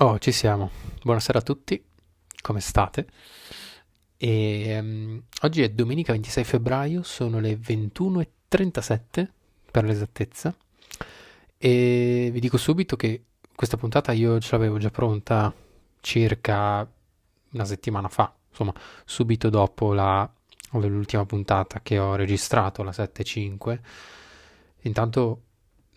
Oh, 0.00 0.16
ci 0.20 0.30
siamo. 0.30 0.70
Buonasera 1.02 1.40
a 1.40 1.42
tutti, 1.42 1.82
come 2.40 2.60
state? 2.60 3.08
E, 4.16 4.78
um, 4.78 5.20
oggi 5.42 5.62
è 5.62 5.70
domenica 5.70 6.12
26 6.12 6.44
febbraio, 6.44 7.02
sono 7.02 7.40
le 7.40 7.54
21.37 7.56 9.28
per 9.72 9.82
l'esattezza. 9.82 10.54
E 11.56 12.30
vi 12.32 12.38
dico 12.38 12.56
subito 12.58 12.94
che 12.94 13.24
questa 13.52 13.76
puntata 13.76 14.12
io 14.12 14.38
ce 14.38 14.50
l'avevo 14.52 14.78
già 14.78 14.90
pronta 14.90 15.52
circa 16.00 16.88
una 17.50 17.64
settimana 17.64 18.06
fa, 18.06 18.32
insomma, 18.50 18.72
subito 19.04 19.50
dopo 19.50 19.94
la, 19.94 20.30
l'ultima 20.74 21.26
puntata 21.26 21.80
che 21.80 21.98
ho 21.98 22.14
registrato, 22.14 22.84
la 22.84 22.92
7.5. 22.92 23.80
Intanto 24.82 25.42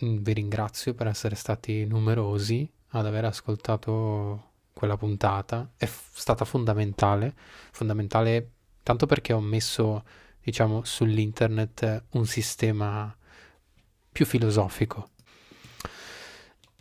mm, 0.04 0.18
vi 0.23 0.34
ringrazio 0.34 0.95
per 0.95 1.05
essere 1.05 1.35
stati 1.35 1.85
numerosi 1.85 2.68
ad 2.91 3.05
aver 3.05 3.26
ascoltato 3.26 4.50
quella 4.73 4.98
puntata 4.98 5.72
è 5.77 5.86
f- 5.86 6.18
stata 6.18 6.45
fondamentale, 6.45 7.36
fondamentale 7.72 8.52
tanto 8.84 9.05
perché 9.05 9.34
ho 9.34 9.41
messo, 9.41 10.04
diciamo, 10.41 10.84
sull'internet 10.84 12.05
un 12.12 12.26
sistema 12.26 13.16
più 14.12 14.26
filosofico 14.26 15.09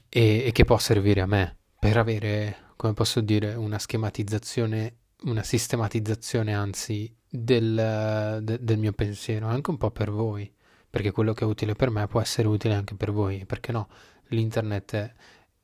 e, 0.09 0.45
e 0.47 0.53
che 0.53 0.65
può 0.65 0.79
servire 0.79 1.21
a 1.21 1.27
me 1.27 1.57
per 1.79 1.97
avere, 1.97 2.73
come 2.77 2.93
posso 2.93 3.21
dire, 3.21 3.55
una 3.55 3.79
schematizzazione, 3.79 4.97
una 5.25 5.43
sistematizzazione 5.43 6.55
anzi 6.55 7.15
del, 7.29 8.41
de, 8.43 8.59
del 8.61 8.79
mio 8.79 8.93
pensiero, 8.93 9.47
anche 9.47 9.71
un 9.71 9.79
po' 9.79 9.91
per 9.91 10.11
voi, 10.11 10.53
perché 10.89 11.13
quello 11.13 11.33
che 11.33 11.45
è 11.45 11.47
utile 11.47 11.75
per 11.75 11.91
me 11.91 12.07
può 12.07 12.21
essere 12.21 12.49
utile 12.49 12.75
anche 12.75 12.95
per 12.97 13.13
voi, 13.13 13.47
perché 13.47 13.73
no? 13.73 13.89
L'internet 14.29 15.15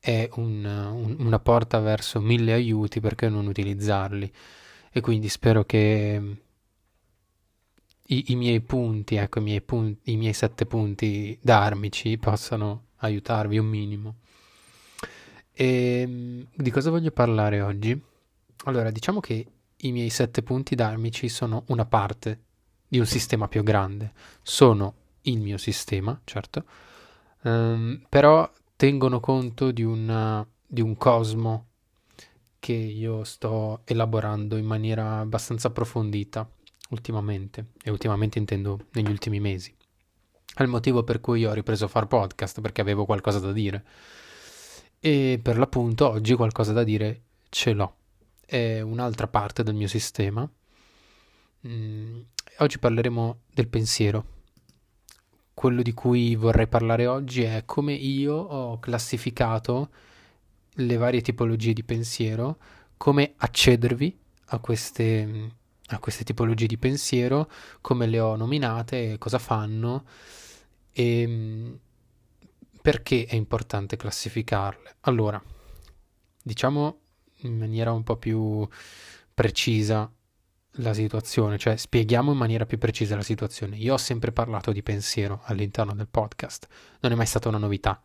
è 0.07 0.29
un, 0.35 0.65
un, 0.65 1.17
una 1.19 1.41
porta 1.41 1.81
verso 1.81 2.21
mille 2.21 2.53
aiuti, 2.53 3.01
perché 3.01 3.29
non 3.29 3.49
utilizzarli? 3.49 4.33
E 4.93 5.01
quindi 5.01 5.29
spero 5.29 5.65
che 5.65 6.37
i, 8.05 8.25
i 8.29 8.37
miei 8.37 8.61
punti, 8.61 9.17
ecco, 9.17 9.41
i 9.41 9.43
miei, 9.43 9.61
punti, 9.63 10.13
i 10.13 10.17
miei 10.17 10.33
sette 10.33 10.65
punti 10.65 11.37
d'armici 11.43 12.19
possano 12.19 12.85
aiutarvi 12.99 13.59
un 13.59 13.67
minimo. 13.67 14.15
E 15.53 16.03
ehm, 16.03 16.47
di 16.55 16.71
cosa 16.71 16.91
voglio 16.91 17.11
parlare 17.11 17.61
oggi? 17.61 18.01
Allora, 18.67 18.93
diciamo 18.93 19.19
che 19.19 19.45
i 19.77 19.91
miei 19.91 20.11
sette 20.11 20.45
punti 20.45 20.77
d'armici 20.77 21.29
sono 21.29 21.65
una 21.67 21.85
parte 21.85 22.43
di 22.87 23.01
un 23.01 23.07
sistema 23.07 23.49
più 23.49 23.65
grande. 23.65 24.13
Sono 24.41 24.95
il 25.23 25.41
mio 25.41 25.59
sistema, 25.59 26.17
certo, 26.23 26.65
um, 27.43 28.01
però 28.09 28.49
tengono 28.77 29.21
conto 29.21 29.71
di, 29.71 29.83
una, 29.83 30.47
di 30.67 30.83
un 30.83 30.97
cosmo 30.97 31.69
che 32.59 32.75
io 32.75 33.25
sto 33.25 33.81
elaborando 33.85 34.57
in 34.57 34.67
maniera 34.67 35.19
abbastanza 35.19 35.69
approfondita 35.69 36.49
ultimamente, 36.91 37.69
e 37.83 37.91
ultimamente 37.91 38.39
intendo 38.39 38.87
negli 38.93 39.09
ultimi 39.09 39.41
mesi. 39.41 39.75
È 40.55 40.63
il 40.63 40.69
motivo 40.69 41.03
per 41.05 41.21
cui 41.21 41.45
ho 41.45 41.53
ripreso 41.53 41.87
a 41.87 41.89
fare 41.89 42.07
podcast, 42.07 42.61
perché 42.61 42.81
avevo 42.81 43.05
qualcosa 43.05 43.39
da 43.39 43.53
dire. 43.53 43.85
E 45.01 45.39
per 45.43 45.59
l'appunto 45.59 46.09
oggi 46.09 46.35
qualcosa 46.35 46.73
da 46.73 46.83
dire 46.83 47.23
ce 47.49 47.73
l'ho. 47.73 47.97
È 48.45 48.81
un'altra 48.81 49.27
parte 49.27 49.63
del 49.63 49.75
mio 49.75 49.89
sistema. 49.89 50.49
Mm, 51.67 52.21
oggi 52.59 52.79
parleremo 52.79 53.41
del 53.53 53.69
pensiero 53.69 54.36
quello 55.57 55.81
di 55.81 55.95
cui 55.95 56.37
vorrei 56.37 56.67
parlare 56.67 57.07
oggi 57.07 57.41
è 57.41 57.63
come 57.65 57.95
io 57.95 58.35
ho 58.35 58.79
classificato 58.79 59.89
le 60.75 60.97
varie 60.99 61.23
tipologie 61.23 61.73
di 61.73 61.83
pensiero, 61.83 62.59
come 62.99 63.33
accedervi 63.39 64.15
a 64.49 64.59
queste, 64.59 65.51
a 65.87 65.99
queste 65.99 66.25
tipologie 66.25 66.67
di 66.67 66.77
pensiero, 66.77 67.51
come 67.81 68.07
le 68.07 68.21
ho 68.21 68.37
nominate, 68.37 69.17
cosa 69.17 69.39
fanno 69.39 70.05
e 70.93 71.79
perché 72.83 73.25
è 73.25 73.35
importante 73.35 73.97
classificarle. 73.97 74.97
Allora, 75.01 75.43
diciamo 76.43 76.99
in 77.45 77.57
maniera 77.57 77.93
un 77.93 78.03
po' 78.03 78.17
più 78.17 78.69
precisa 79.33 80.13
la 80.77 80.93
situazione, 80.93 81.59
cioè 81.59 81.77
spieghiamo 81.77 82.33
in 82.33 82.39
maniera 82.39 82.67
più 82.67 82.79
precisa 82.79 83.17
la 83.17 83.23
situazione. 83.23 83.77
Io 83.77 83.95
ho 83.95 83.99
sempre 83.99 84.33
parlato 84.33 84.73
di 84.73 84.83
pensiero 84.83 85.41
all'interno 85.45 85.95
del 85.95 86.09
podcast, 86.09 86.67
non 87.01 87.13
è 87.13 87.15
mai 87.15 87.27
stata 87.27 87.49
una 87.49 87.59
novità. 87.59 88.01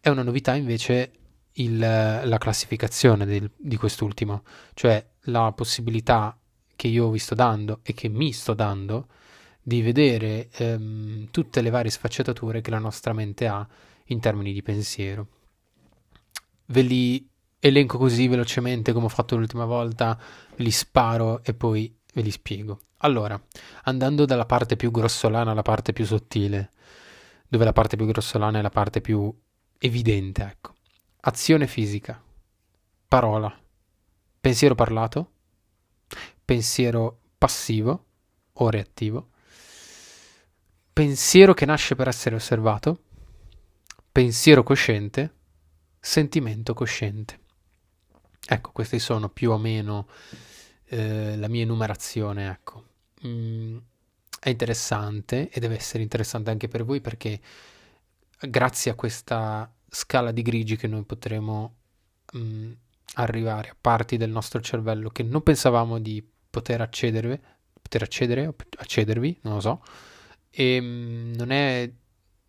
È 0.00 0.08
una 0.08 0.22
novità 0.22 0.54
invece 0.54 1.12
il, 1.54 1.78
la 1.78 2.38
classificazione 2.38 3.24
del, 3.24 3.50
di 3.56 3.76
quest'ultimo, 3.76 4.42
cioè 4.74 5.04
la 5.26 5.52
possibilità 5.52 6.36
che 6.74 6.88
io 6.88 7.10
vi 7.10 7.18
sto 7.18 7.34
dando 7.34 7.80
e 7.82 7.94
che 7.94 8.08
mi 8.08 8.32
sto 8.32 8.54
dando 8.54 9.08
di 9.62 9.80
vedere 9.82 10.48
ehm, 10.52 11.28
tutte 11.30 11.60
le 11.60 11.70
varie 11.70 11.90
sfaccettature 11.90 12.60
che 12.60 12.70
la 12.70 12.78
nostra 12.78 13.12
mente 13.12 13.46
ha 13.46 13.66
in 14.06 14.20
termini 14.20 14.52
di 14.52 14.62
pensiero. 14.62 15.28
Ve 16.66 16.82
li 16.82 17.28
elenco 17.64 17.96
così 17.96 18.26
velocemente 18.26 18.92
come 18.92 19.06
ho 19.06 19.08
fatto 19.08 19.36
l'ultima 19.36 19.64
volta, 19.64 20.18
li 20.56 20.70
sparo 20.72 21.44
e 21.44 21.54
poi 21.54 21.94
Ve 22.12 22.22
li 22.22 22.30
spiego. 22.30 22.80
Allora, 22.98 23.40
andando 23.84 24.24
dalla 24.24 24.46
parte 24.46 24.76
più 24.76 24.90
grossolana 24.90 25.50
alla 25.50 25.62
parte 25.62 25.92
più 25.92 26.04
sottile, 26.04 26.70
dove 27.48 27.64
la 27.64 27.72
parte 27.72 27.96
più 27.96 28.06
grossolana 28.06 28.58
è 28.58 28.62
la 28.62 28.70
parte 28.70 29.00
più 29.00 29.34
evidente, 29.78 30.42
ecco. 30.42 30.74
Azione 31.22 31.66
fisica, 31.66 32.22
parola, 33.08 33.54
pensiero 34.40 34.74
parlato, 34.74 35.30
pensiero 36.44 37.20
passivo 37.38 38.06
o 38.52 38.70
reattivo, 38.70 39.30
pensiero 40.92 41.54
che 41.54 41.64
nasce 41.64 41.94
per 41.94 42.08
essere 42.08 42.34
osservato, 42.34 43.02
pensiero 44.10 44.62
cosciente, 44.62 45.34
sentimento 45.98 46.74
cosciente. 46.74 47.40
Ecco, 48.46 48.72
questi 48.72 48.98
sono 48.98 49.28
più 49.28 49.50
o 49.50 49.58
meno 49.58 50.08
eh, 50.92 51.36
la 51.38 51.48
mia 51.48 51.62
enumerazione, 51.62 52.50
ecco. 52.50 52.84
Mm, 53.26 53.78
è 54.38 54.50
interessante 54.50 55.48
e 55.48 55.58
deve 55.58 55.76
essere 55.76 56.02
interessante 56.02 56.50
anche 56.50 56.68
per 56.68 56.84
voi 56.84 57.00
perché 57.00 57.40
grazie 58.40 58.90
a 58.90 58.94
questa 58.94 59.72
scala 59.88 60.32
di 60.32 60.42
grigi 60.42 60.76
che 60.76 60.88
noi 60.88 61.04
potremo 61.04 61.76
mm, 62.36 62.72
arrivare 63.14 63.70
a 63.70 63.76
parti 63.80 64.16
del 64.18 64.30
nostro 64.30 64.60
cervello 64.60 65.08
che 65.10 65.22
non 65.22 65.42
pensavamo 65.42 65.98
di 65.98 66.22
poter 66.50 66.82
accedere, 66.82 67.40
poter 67.80 68.02
accedere 68.02 68.54
accedervi, 68.76 69.38
non 69.42 69.54
lo 69.54 69.60
so. 69.60 69.82
E 70.50 70.78
mm, 70.80 71.32
non 71.34 71.50
è 71.52 71.90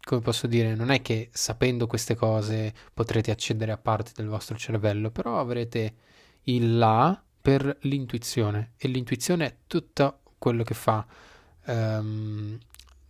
come 0.04 0.20
posso 0.20 0.48
dire, 0.48 0.76
non 0.76 0.90
è 0.90 1.02
che 1.02 1.30
sapendo 1.32 1.88
queste 1.88 2.16
cose 2.16 2.74
potrete 2.94 3.32
accedere 3.32 3.72
a 3.72 3.78
parti 3.78 4.12
del 4.14 4.28
vostro 4.28 4.58
cervello, 4.58 5.12
però 5.12 5.40
avrete 5.40 5.96
il 6.44 6.78
là 6.78 7.24
per 7.44 7.78
l'intuizione 7.82 8.72
e 8.78 8.88
l'intuizione 8.88 9.46
è 9.46 9.56
tutto 9.68 10.20
quello 10.38 10.64
che 10.64 10.74
fa 10.74 11.06
um, 11.66 12.58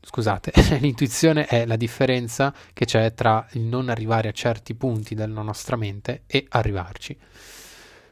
scusate 0.01 0.51
l'intuizione 0.81 1.45
è 1.45 1.67
la 1.67 1.75
differenza 1.75 2.51
che 2.73 2.85
c'è 2.85 3.13
tra 3.13 3.47
il 3.51 3.61
non 3.61 3.89
arrivare 3.89 4.29
a 4.29 4.31
certi 4.31 4.73
punti 4.73 5.13
della 5.13 5.43
nostra 5.43 5.75
mente 5.75 6.23
e 6.25 6.47
arrivarci. 6.49 7.15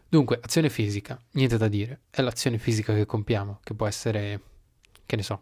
Dunque 0.07 0.39
azione 0.43 0.69
fisica 0.69 1.19
niente 1.31 1.57
da 1.57 1.67
dire 1.67 2.01
è 2.11 2.21
l'azione 2.21 2.59
fisica 2.59 2.93
che 2.93 3.07
compiamo 3.07 3.59
che 3.63 3.73
può 3.73 3.87
essere 3.87 4.41
che 5.07 5.15
ne 5.15 5.23
so 5.23 5.41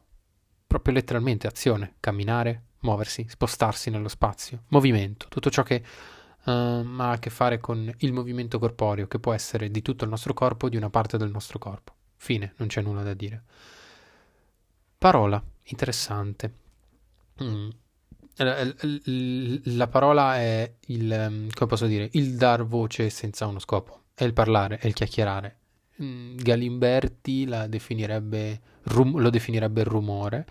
proprio 0.65 0.93
letteralmente 0.93 1.45
azione 1.45 1.95
camminare 1.99 2.67
muoversi 2.81 3.25
spostarsi 3.27 3.89
nello 3.89 4.07
spazio 4.07 4.63
movimento 4.67 5.27
tutto 5.27 5.49
ciò 5.49 5.63
che 5.63 5.83
uh, 6.49 7.01
ha 7.01 7.11
a 7.11 7.19
che 7.19 7.29
fare 7.29 7.59
con 7.59 7.91
il 7.99 8.13
movimento 8.13 8.59
corporeo, 8.59 9.07
che 9.07 9.19
può 9.19 9.33
essere 9.33 9.69
di 9.69 9.81
tutto 9.81 10.03
il 10.03 10.09
nostro 10.09 10.33
corpo 10.33 10.65
o 10.65 10.69
di 10.69 10.77
una 10.77 10.89
parte 10.89 11.17
del 11.17 11.29
nostro 11.29 11.59
corpo. 11.59 11.93
Fine, 12.15 12.53
non 12.57 12.67
c'è 12.67 12.81
nulla 12.81 13.03
da 13.03 13.13
dire. 13.13 13.43
Parola, 14.97 15.41
interessante. 15.63 16.53
Mm. 17.43 17.69
La 18.35 19.87
parola 19.87 20.37
è 20.37 20.73
il, 20.87 21.11
ehm, 21.11 21.49
come 21.51 21.69
posso 21.69 21.85
dire, 21.87 22.09
il 22.13 22.35
dar 22.35 22.65
voce 22.65 23.09
senza 23.09 23.45
uno 23.47 23.59
scopo, 23.59 24.03
è 24.13 24.23
il 24.23 24.33
parlare, 24.33 24.77
è 24.77 24.87
il 24.87 24.93
chiacchierare. 24.93 25.57
Mm, 26.01 26.37
Galimberti 26.37 27.49
definirebbe, 27.67 28.61
lo 28.83 29.29
definirebbe 29.29 29.83
rumore, 29.83 30.45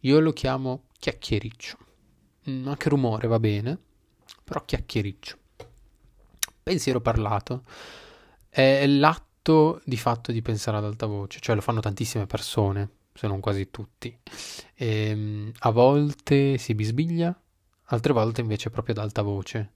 io 0.00 0.20
lo 0.20 0.32
chiamo 0.32 0.84
chiacchiericcio. 0.98 1.78
Mm, 2.50 2.68
anche 2.68 2.88
rumore 2.90 3.26
va 3.26 3.38
bene, 3.38 3.78
però 4.48 4.64
chiacchiericcio. 4.64 5.36
Pensiero 6.62 7.00
parlato 7.00 7.62
è 8.48 8.86
l'atto 8.86 9.80
di 9.84 9.96
fatto 9.96 10.32
di 10.32 10.42
pensare 10.42 10.78
ad 10.78 10.84
alta 10.84 11.06
voce, 11.06 11.38
cioè 11.40 11.54
lo 11.54 11.60
fanno 11.60 11.80
tantissime 11.80 12.26
persone, 12.26 12.90
se 13.12 13.26
non 13.26 13.40
quasi 13.40 13.70
tutti. 13.70 14.16
E, 14.74 14.86
ehm, 14.86 15.52
a 15.60 15.70
volte 15.70 16.58
si 16.58 16.74
bisbiglia, 16.74 17.38
altre 17.90 18.12
volte 18.12 18.40
invece 18.40 18.70
proprio 18.70 18.94
ad 18.94 19.02
alta 19.02 19.22
voce. 19.22 19.72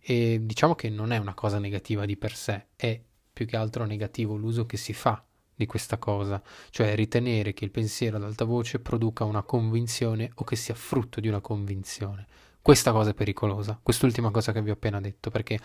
E 0.00 0.40
diciamo 0.42 0.74
che 0.74 0.88
non 0.88 1.12
è 1.12 1.18
una 1.18 1.34
cosa 1.34 1.58
negativa 1.58 2.06
di 2.06 2.16
per 2.16 2.34
sé, 2.34 2.66
è 2.76 3.00
più 3.32 3.46
che 3.46 3.56
altro 3.56 3.84
negativo 3.84 4.36
l'uso 4.36 4.66
che 4.66 4.76
si 4.76 4.92
fa 4.92 5.24
di 5.54 5.66
questa 5.66 5.98
cosa, 5.98 6.42
cioè 6.70 6.94
ritenere 6.94 7.52
che 7.52 7.64
il 7.64 7.70
pensiero 7.70 8.16
ad 8.16 8.24
alta 8.24 8.44
voce 8.44 8.80
produca 8.80 9.24
una 9.24 9.42
convinzione 9.42 10.30
o 10.34 10.44
che 10.44 10.56
sia 10.56 10.74
frutto 10.74 11.20
di 11.20 11.28
una 11.28 11.40
convinzione. 11.40 12.26
Questa 12.62 12.92
cosa 12.92 13.10
è 13.10 13.14
pericolosa, 13.14 13.76
quest'ultima 13.82 14.30
cosa 14.30 14.52
che 14.52 14.62
vi 14.62 14.70
ho 14.70 14.74
appena 14.74 15.00
detto, 15.00 15.30
perché 15.30 15.58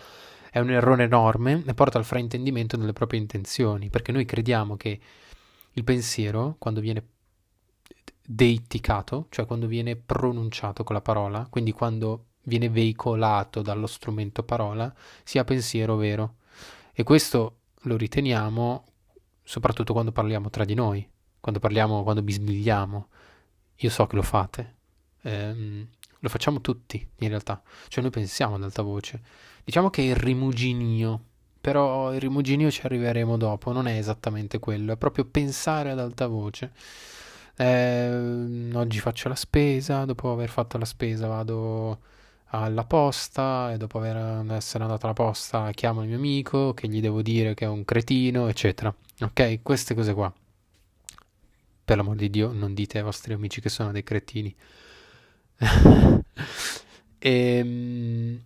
è 0.50 0.58
un 0.58 0.70
errore 0.70 1.04
enorme 1.04 1.62
e 1.64 1.72
porta 1.72 1.96
al 1.96 2.04
fraintendimento 2.04 2.76
delle 2.76 2.92
proprie 2.92 3.20
intenzioni, 3.20 3.88
perché 3.88 4.10
noi 4.10 4.24
crediamo 4.24 4.76
che 4.76 4.98
il 5.74 5.84
pensiero, 5.84 6.56
quando 6.58 6.80
viene 6.80 7.06
deitticato, 8.26 9.26
cioè 9.30 9.46
quando 9.46 9.68
viene 9.68 9.94
pronunciato 9.94 10.82
con 10.82 10.96
la 10.96 11.00
parola, 11.00 11.46
quindi 11.48 11.70
quando 11.70 12.24
viene 12.42 12.68
veicolato 12.68 13.62
dallo 13.62 13.86
strumento 13.86 14.42
parola, 14.42 14.92
sia 15.22 15.44
pensiero 15.44 15.94
vero. 15.94 16.38
E 16.92 17.04
questo 17.04 17.58
lo 17.82 17.96
riteniamo 17.96 18.84
soprattutto 19.44 19.92
quando 19.92 20.10
parliamo 20.10 20.50
tra 20.50 20.64
di 20.64 20.74
noi, 20.74 21.08
quando 21.38 21.60
parliamo, 21.60 22.02
quando 22.02 22.22
bisbigliamo. 22.22 23.08
Io 23.76 23.90
so 23.90 24.06
che 24.08 24.16
lo 24.16 24.22
fate. 24.22 24.74
Ehm, 25.22 25.88
lo 26.18 26.28
facciamo 26.28 26.60
tutti, 26.60 27.06
in 27.18 27.28
realtà. 27.28 27.62
Cioè 27.88 28.02
noi 28.02 28.10
pensiamo 28.10 28.56
ad 28.56 28.62
alta 28.62 28.82
voce. 28.82 29.20
Diciamo 29.64 29.90
che 29.90 30.02
è 30.02 30.06
il 30.06 30.16
rimuginio, 30.16 31.22
però 31.60 32.14
il 32.14 32.20
rimuginio 32.20 32.70
ci 32.70 32.82
arriveremo 32.84 33.36
dopo, 33.36 33.72
non 33.72 33.86
è 33.86 33.96
esattamente 33.98 34.58
quello, 34.58 34.92
è 34.92 34.96
proprio 34.96 35.24
pensare 35.24 35.90
ad 35.90 35.98
alta 35.98 36.26
voce. 36.26 36.72
Eh, 37.56 38.70
oggi 38.72 38.98
faccio 39.00 39.28
la 39.28 39.34
spesa, 39.34 40.04
dopo 40.04 40.32
aver 40.32 40.48
fatto 40.48 40.78
la 40.78 40.84
spesa 40.84 41.26
vado 41.26 42.00
alla 42.50 42.84
posta 42.84 43.72
e 43.72 43.76
dopo 43.76 43.98
aver, 43.98 44.52
essere 44.52 44.84
andato 44.84 45.04
alla 45.06 45.14
posta 45.14 45.70
chiamo 45.72 46.02
il 46.02 46.08
mio 46.08 46.16
amico 46.16 46.72
che 46.72 46.88
gli 46.88 47.00
devo 47.00 47.20
dire 47.20 47.54
che 47.54 47.64
è 47.64 47.68
un 47.68 47.84
cretino, 47.84 48.48
eccetera. 48.48 48.94
Ok, 49.20 49.60
queste 49.62 49.94
cose 49.94 50.14
qua. 50.14 50.32
Per 51.84 51.96
l'amor 51.96 52.16
di 52.16 52.30
Dio, 52.30 52.52
non 52.52 52.74
dite 52.74 52.98
ai 52.98 53.04
vostri 53.04 53.32
amici 53.32 53.60
che 53.60 53.68
sono 53.68 53.92
dei 53.92 54.02
cretini. 54.02 54.54
E, 55.58 56.22
ehm, 57.18 58.42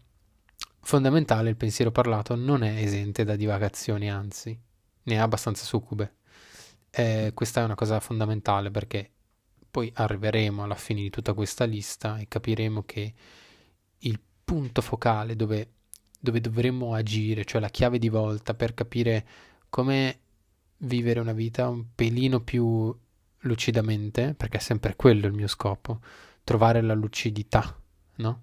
fondamentale, 0.81 1.50
il 1.50 1.56
pensiero 1.56 1.91
parlato 1.91 2.35
non 2.35 2.62
è 2.62 2.82
esente 2.82 3.25
da 3.25 3.37
divagazioni, 3.37 4.11
anzi, 4.11 4.59
ne 5.05 5.20
ha 5.20 5.23
abbastanza 5.23 5.64
succube. 5.64 6.17
E 6.91 7.32
questa 7.35 7.61
è 7.62 7.64
una 7.64 7.75
cosa 7.75 8.00
fondamentale 8.00 8.70
perché 8.70 9.11
poi 9.70 9.91
arriveremo 9.94 10.62
alla 10.62 10.75
fine 10.75 11.00
di 11.00 11.11
tutta 11.11 11.32
questa 11.32 11.64
lista 11.64 12.19
e 12.19 12.29
capiremo 12.29 12.82
che 12.85 13.15
il 14.00 14.20
punto 14.44 14.82
focale 14.82 15.35
dove, 15.35 15.70
dove 16.20 16.41
dovremmo 16.41 16.94
agire, 16.94 17.44
cioè 17.44 17.61
la 17.61 17.70
chiave 17.70 17.99
di 17.99 18.11
volta 18.11 18.53
per 18.55 18.75
capire 18.75 19.26
come 19.70 20.19
vivere 20.79 21.20
una 21.20 21.32
vita 21.32 21.69
un 21.69 21.87
pelino 21.94 22.41
più 22.41 22.94
lucidamente, 23.44 24.35
perché 24.35 24.58
è 24.58 24.61
sempre 24.61 24.94
quello 24.94 25.26
il 25.26 25.32
mio 25.32 25.49
scopo, 25.49 26.00
trovare 26.44 26.81
la 26.81 26.94
lucidità, 26.94 27.77
no? 28.17 28.43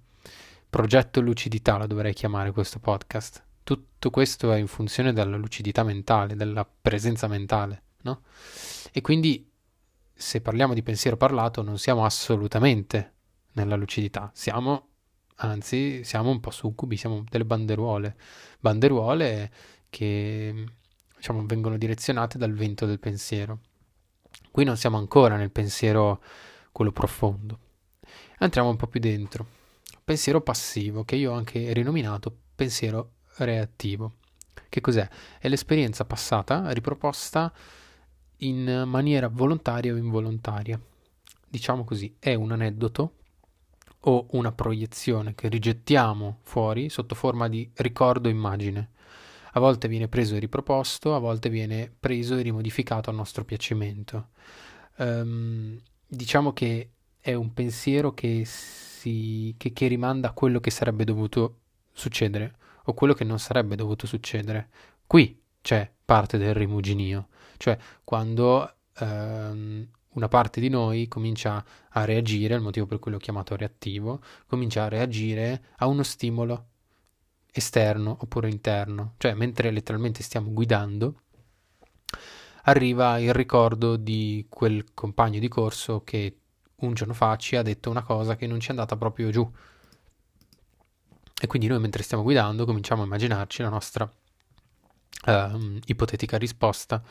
Progetto 0.70 1.22
lucidità 1.22 1.78
la 1.78 1.88
dovrei 1.88 2.14
chiamare 2.14 2.52
questo 2.52 2.80
podcast. 2.80 3.44
Tutto 3.64 4.10
questo 4.10 4.52
è 4.52 4.58
in 4.58 4.68
funzione 4.68 5.14
della 5.14 5.38
lucidità 5.38 5.84
mentale, 5.84 6.36
della 6.36 6.66
presenza 6.66 7.28
mentale, 7.28 7.84
no? 8.04 8.22
E 8.92 9.02
quindi 9.02 9.50
se 10.14 10.42
parliamo 10.42 10.74
di 10.74 10.84
pensiero 10.84 11.18
parlato 11.18 11.62
non 11.62 11.78
siamo 11.78 12.06
assolutamente 12.06 13.14
nella 13.54 13.76
lucidità, 13.76 14.30
siamo 14.34 14.88
anzi 15.42 16.04
siamo 16.04 16.30
un 16.30 16.40
po' 16.40 16.52
succubi, 16.52 16.98
siamo 16.98 17.24
delle 17.30 17.46
banderuole, 17.46 18.18
banderuole 18.60 19.52
che 19.90 20.66
diciamo, 21.16 21.46
vengono 21.46 21.78
direzionate 21.78 22.38
dal 22.38 22.54
vento 22.54 22.86
del 22.86 23.00
pensiero. 23.00 23.60
Qui 24.52 24.64
non 24.64 24.78
siamo 24.78 24.98
ancora 24.98 25.36
nel 25.36 25.52
pensiero 25.52 26.22
quello 26.72 26.92
profondo. 26.92 27.60
Entriamo 28.42 28.70
un 28.70 28.78
po' 28.78 28.88
più 28.88 29.02
dentro. 29.02 29.46
Pensiero 30.02 30.40
passivo, 30.40 31.04
che 31.04 31.18
io 31.18 31.32
ho 31.32 31.36
anche 31.36 31.74
rinominato 31.74 32.34
pensiero 32.56 33.16
reattivo. 33.36 34.14
Che 34.70 34.80
cos'è? 34.80 35.08
È 35.40 35.50
l'esperienza 35.50 36.06
passata 36.06 36.72
riproposta 36.72 37.52
in 38.38 38.84
maniera 38.86 39.28
volontaria 39.28 39.94
o 39.94 39.98
involontaria. 39.98 40.80
Diciamo 41.50 41.84
così, 41.84 42.16
è 42.18 42.34
un 42.34 42.54
aneddoto 42.54 43.16
o 44.02 44.28
una 44.32 44.54
proiezione 44.54 45.36
che 45.36 45.50
rigettiamo 45.50 46.40
fuori 46.44 46.90
sotto 46.90 47.16
forma 47.16 47.50
di 47.50 47.70
ricordo 47.76 48.30
immagine. 48.30 48.92
A 49.54 49.60
volte 49.60 49.90
viene 49.90 50.08
preso 50.08 50.36
e 50.36 50.40
riproposto, 50.40 51.14
a 51.14 51.20
volte 51.20 51.50
viene 51.50 51.92
preso 52.00 52.38
e 52.38 52.42
rimodificato 52.42 53.10
a 53.10 53.14
nostro 53.14 53.44
piacimento. 53.44 54.30
Um, 54.98 55.78
diciamo 56.08 56.54
che 56.54 56.92
è 57.30 57.34
un 57.34 57.54
pensiero 57.54 58.14
che, 58.14 58.44
si, 58.46 59.54
che, 59.58 59.72
che 59.72 59.88
rimanda 59.88 60.30
a 60.30 60.34
quello 60.34 60.60
che 60.60 60.72
sarebbe 60.72 61.04
dovuto 61.04 61.60
succedere 61.92 62.56
o 62.86 62.94
quello 62.94 63.14
che 63.14 63.24
non 63.24 63.40
sarebbe 63.40 63.76
dovuto 63.76 64.08
succedere. 64.08 64.70
Qui 65.06 65.40
c'è 65.62 65.90
parte 66.04 66.38
del 66.38 66.54
rimuginio, 66.54 67.28
cioè 67.58 67.78
quando 68.04 68.74
um, 69.00 69.88
una 70.14 70.28
parte 70.28 70.60
di 70.60 70.70
noi 70.70 71.08
comincia 71.08 71.64
a 71.90 72.06
reagire, 72.06 72.56
il 72.56 72.62
motivo 72.62 72.88
per 72.88 73.00
cui 73.00 73.12
l'ho 73.12 73.18
chiamato 73.18 73.56
reattivo, 73.56 74.22
comincia 74.48 74.86
a 74.86 74.90
reagire 74.90 75.66
a 75.78 75.86
uno 75.86 76.04
stimolo 76.04 76.66
esterno 77.52 78.18
oppure 78.22 78.50
interno, 78.50 79.14
cioè 79.18 79.34
mentre 79.34 79.72
letteralmente 79.72 80.24
stiamo 80.24 80.52
guidando, 80.52 81.22
arriva 82.64 83.20
il 83.20 83.34
ricordo 83.34 83.96
di 83.98 84.48
quel 84.50 84.94
compagno 84.94 85.40
di 85.40 85.48
corso 85.48 86.04
che 86.04 86.39
un 86.82 86.94
giorno 86.94 87.14
fa 87.14 87.36
ci 87.36 87.56
ha 87.56 87.62
detto 87.62 87.90
una 87.90 88.04
cosa 88.04 88.36
che 88.36 88.48
non 88.48 88.60
ci 88.60 88.68
è 88.68 88.72
andata 88.72 88.96
proprio 88.96 89.30
giù. 89.30 89.50
E 91.42 91.48
quindi 91.48 91.68
noi 91.68 91.80
mentre 91.80 92.04
stiamo 92.04 92.24
guidando 92.24 92.66
cominciamo 92.66 93.02
a 93.02 93.06
immaginarci 93.06 93.62
la 93.62 93.70
nostra 93.70 94.12
uh, 95.26 95.80
ipotetica 95.86 96.38
risposta 96.38 97.02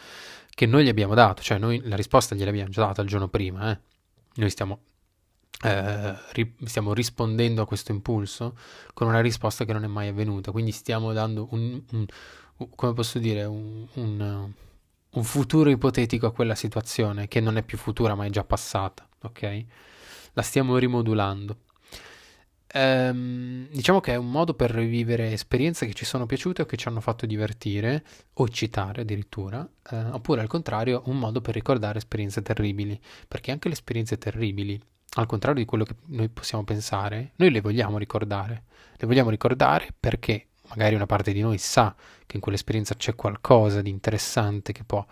che 0.50 0.66
noi 0.66 0.84
gli 0.84 0.88
abbiamo 0.88 1.14
dato, 1.14 1.40
cioè 1.42 1.58
noi 1.58 1.80
la 1.84 1.96
risposta 1.96 2.34
gliel'abbiamo 2.34 2.68
già 2.70 2.86
data 2.86 3.02
il 3.02 3.08
giorno 3.08 3.28
prima, 3.28 3.70
eh. 3.70 3.78
noi 4.34 4.50
stiamo, 4.50 4.80
eh, 5.62 6.14
ri- 6.32 6.56
stiamo, 6.64 6.92
rispondendo 6.92 7.62
a 7.62 7.66
questo 7.66 7.92
impulso 7.92 8.58
con 8.92 9.06
una 9.06 9.20
risposta 9.20 9.64
che 9.64 9.72
non 9.72 9.84
è 9.84 9.86
mai 9.86 10.08
avvenuta, 10.08 10.50
quindi 10.50 10.72
stiamo 10.72 11.12
dando 11.12 11.46
un, 11.52 11.80
un 11.92 12.06
come 12.74 12.92
posso 12.92 13.20
dire, 13.20 13.44
un, 13.44 13.86
un, 13.94 14.50
un 15.10 15.24
futuro 15.24 15.70
ipotetico 15.70 16.26
a 16.26 16.32
quella 16.32 16.56
situazione 16.56 17.28
che 17.28 17.40
non 17.40 17.56
è 17.56 17.62
più 17.62 17.78
futura 17.78 18.16
ma 18.16 18.24
è 18.26 18.30
già 18.30 18.42
passata, 18.42 19.07
ok? 19.22 19.64
La 20.32 20.42
stiamo 20.42 20.76
rimodulando. 20.76 21.58
Ehm, 22.70 23.68
diciamo 23.70 24.00
che 24.00 24.12
è 24.12 24.16
un 24.16 24.30
modo 24.30 24.52
per 24.52 24.70
rivivere 24.70 25.32
esperienze 25.32 25.86
che 25.86 25.94
ci 25.94 26.04
sono 26.04 26.26
piaciute 26.26 26.62
o 26.62 26.66
che 26.66 26.76
ci 26.76 26.86
hanno 26.88 27.00
fatto 27.00 27.24
divertire 27.24 28.04
o 28.34 28.44
eccitare 28.44 29.02
addirittura, 29.02 29.66
eh, 29.90 29.96
oppure 29.96 30.42
al 30.42 30.48
contrario 30.48 31.02
un 31.06 31.18
modo 31.18 31.40
per 31.40 31.54
ricordare 31.54 31.98
esperienze 31.98 32.42
terribili, 32.42 33.00
perché 33.26 33.52
anche 33.52 33.68
le 33.68 33.74
esperienze 33.74 34.18
terribili, 34.18 34.80
al 35.14 35.26
contrario 35.26 35.62
di 35.62 35.68
quello 35.68 35.84
che 35.84 35.94
noi 36.06 36.28
possiamo 36.28 36.64
pensare, 36.64 37.32
noi 37.36 37.50
le 37.50 37.60
vogliamo 37.60 37.96
ricordare. 37.96 38.64
Le 38.96 39.06
vogliamo 39.06 39.30
ricordare 39.30 39.88
perché 39.98 40.48
magari 40.68 40.94
una 40.94 41.06
parte 41.06 41.32
di 41.32 41.40
noi 41.40 41.56
sa 41.56 41.94
che 42.26 42.36
in 42.36 42.42
quell'esperienza 42.42 42.94
c'è 42.94 43.14
qualcosa 43.14 43.80
di 43.80 43.90
interessante 43.90 44.72
che 44.72 44.84
può 44.84 45.04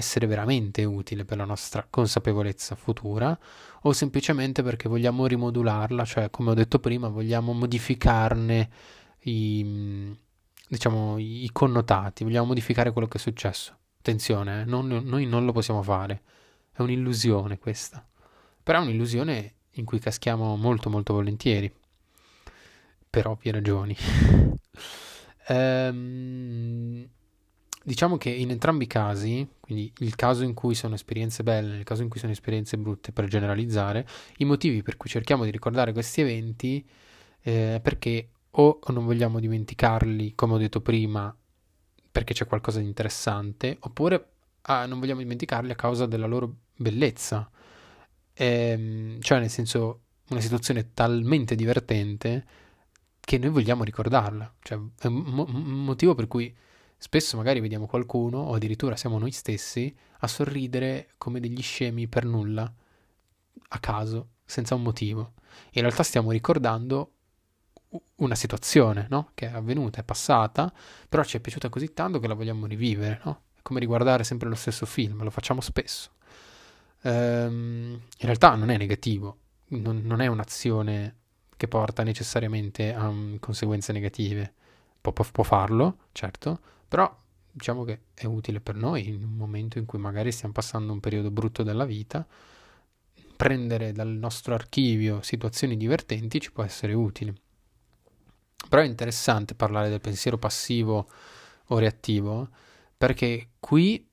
essere 0.00 0.26
veramente 0.26 0.84
utile 0.84 1.24
per 1.24 1.36
la 1.36 1.44
nostra 1.44 1.86
consapevolezza 1.88 2.74
futura 2.74 3.38
o 3.82 3.92
semplicemente 3.92 4.62
perché 4.62 4.88
vogliamo 4.88 5.26
rimodularla, 5.26 6.04
cioè 6.04 6.30
come 6.30 6.50
ho 6.50 6.54
detto 6.54 6.78
prima, 6.80 7.08
vogliamo 7.08 7.52
modificarne 7.52 8.70
i, 9.20 10.16
diciamo, 10.68 11.18
i 11.18 11.48
connotati, 11.52 12.24
vogliamo 12.24 12.46
modificare 12.46 12.92
quello 12.92 13.06
che 13.08 13.18
è 13.18 13.20
successo. 13.20 13.76
Attenzione, 13.98 14.62
eh, 14.62 14.64
non, 14.64 14.86
noi 14.86 15.26
non 15.26 15.44
lo 15.44 15.52
possiamo 15.52 15.82
fare, 15.82 16.22
è 16.72 16.80
un'illusione 16.80 17.58
questa, 17.58 18.04
però 18.62 18.80
è 18.80 18.82
un'illusione 18.82 19.54
in 19.74 19.84
cui 19.84 19.98
caschiamo 19.98 20.56
molto 20.56 20.88
molto 20.90 21.12
volentieri, 21.12 21.72
per 23.08 23.26
ovvie 23.26 23.52
ragioni. 23.52 23.96
ehm 25.46 27.08
Diciamo 27.82 28.18
che 28.18 28.28
in 28.30 28.50
entrambi 28.50 28.84
i 28.84 28.86
casi, 28.86 29.48
quindi 29.58 29.90
il 29.98 30.14
caso 30.14 30.44
in 30.44 30.52
cui 30.52 30.74
sono 30.74 30.94
esperienze 30.94 31.42
belle 31.42 31.76
e 31.76 31.78
il 31.78 31.84
caso 31.84 32.02
in 32.02 32.08
cui 32.08 32.20
sono 32.20 32.32
esperienze 32.32 32.76
brutte, 32.76 33.12
per 33.12 33.26
generalizzare, 33.26 34.06
i 34.38 34.44
motivi 34.44 34.82
per 34.82 34.96
cui 34.96 35.08
cerchiamo 35.08 35.44
di 35.44 35.50
ricordare 35.50 35.92
questi 35.92 36.20
eventi 36.20 36.86
eh, 37.42 37.76
è 37.76 37.80
perché 37.80 38.28
o 38.52 38.80
non 38.88 39.04
vogliamo 39.04 39.40
dimenticarli, 39.40 40.34
come 40.34 40.54
ho 40.54 40.58
detto 40.58 40.80
prima, 40.80 41.34
perché 42.10 42.34
c'è 42.34 42.46
qualcosa 42.46 42.80
di 42.80 42.86
interessante, 42.86 43.76
oppure 43.80 44.28
ah, 44.62 44.86
non 44.86 44.98
vogliamo 44.98 45.20
dimenticarli 45.20 45.70
a 45.70 45.76
causa 45.76 46.06
della 46.06 46.26
loro 46.26 46.54
bellezza. 46.76 47.48
Ehm, 48.34 49.20
cioè, 49.20 49.38
nel 49.38 49.50
senso, 49.50 50.00
una 50.30 50.40
situazione 50.40 50.92
talmente 50.92 51.54
divertente 51.54 52.46
che 53.20 53.38
noi 53.38 53.50
vogliamo 53.50 53.84
ricordarla. 53.84 54.52
Cioè, 54.60 54.78
è 55.00 55.06
un, 55.06 55.14
mo- 55.14 55.46
motivo 55.46 56.14
per 56.14 56.26
cui 56.26 56.54
spesso 57.00 57.38
magari 57.38 57.60
vediamo 57.60 57.86
qualcuno, 57.86 58.40
o 58.40 58.54
addirittura 58.54 58.94
siamo 58.94 59.18
noi 59.18 59.30
stessi, 59.30 59.92
a 60.18 60.26
sorridere 60.26 61.08
come 61.16 61.40
degli 61.40 61.62
scemi 61.62 62.06
per 62.08 62.26
nulla, 62.26 62.70
a 63.68 63.78
caso, 63.78 64.28
senza 64.44 64.74
un 64.74 64.82
motivo. 64.82 65.32
In 65.72 65.80
realtà 65.80 66.02
stiamo 66.02 66.30
ricordando 66.30 67.12
una 68.16 68.34
situazione 68.34 69.06
no? 69.08 69.30
che 69.32 69.48
è 69.48 69.54
avvenuta, 69.54 70.00
è 70.00 70.04
passata, 70.04 70.70
però 71.08 71.24
ci 71.24 71.38
è 71.38 71.40
piaciuta 71.40 71.70
così 71.70 71.94
tanto 71.94 72.20
che 72.20 72.28
la 72.28 72.34
vogliamo 72.34 72.66
rivivere. 72.66 73.22
No? 73.24 73.44
È 73.54 73.60
come 73.62 73.80
riguardare 73.80 74.22
sempre 74.22 74.50
lo 74.50 74.54
stesso 74.54 74.84
film, 74.84 75.22
lo 75.22 75.30
facciamo 75.30 75.62
spesso. 75.62 76.10
Ehm, 77.00 77.92
in 77.92 78.26
realtà 78.26 78.54
non 78.56 78.68
è 78.68 78.76
negativo, 78.76 79.38
non, 79.68 80.02
non, 80.04 80.20
è 80.20 80.26
un'azione 80.26 81.16
che 81.56 81.66
porta 81.66 82.02
necessariamente 82.02 82.92
a 82.92 83.08
um, 83.08 83.38
conseguenze 83.38 83.92
negative. 83.92 84.52
Può, 85.00 85.12
può, 85.12 85.24
può 85.32 85.44
farlo, 85.44 85.96
certo, 86.12 86.60
però 86.90 87.16
diciamo 87.52 87.84
che 87.84 88.00
è 88.14 88.24
utile 88.24 88.60
per 88.60 88.74
noi 88.74 89.06
in 89.06 89.22
un 89.22 89.36
momento 89.36 89.78
in 89.78 89.86
cui 89.86 90.00
magari 90.00 90.32
stiamo 90.32 90.52
passando 90.52 90.92
un 90.92 90.98
periodo 90.98 91.30
brutto 91.30 91.62
della 91.62 91.84
vita. 91.84 92.26
Prendere 93.36 93.92
dal 93.92 94.08
nostro 94.08 94.54
archivio 94.54 95.22
situazioni 95.22 95.76
divertenti 95.76 96.40
ci 96.40 96.50
può 96.50 96.64
essere 96.64 96.92
utile. 96.92 97.34
Però 98.68 98.82
è 98.82 98.86
interessante 98.86 99.54
parlare 99.54 99.88
del 99.88 100.00
pensiero 100.00 100.36
passivo 100.36 101.08
o 101.68 101.78
reattivo 101.78 102.48
perché 102.98 103.50
qui 103.60 104.04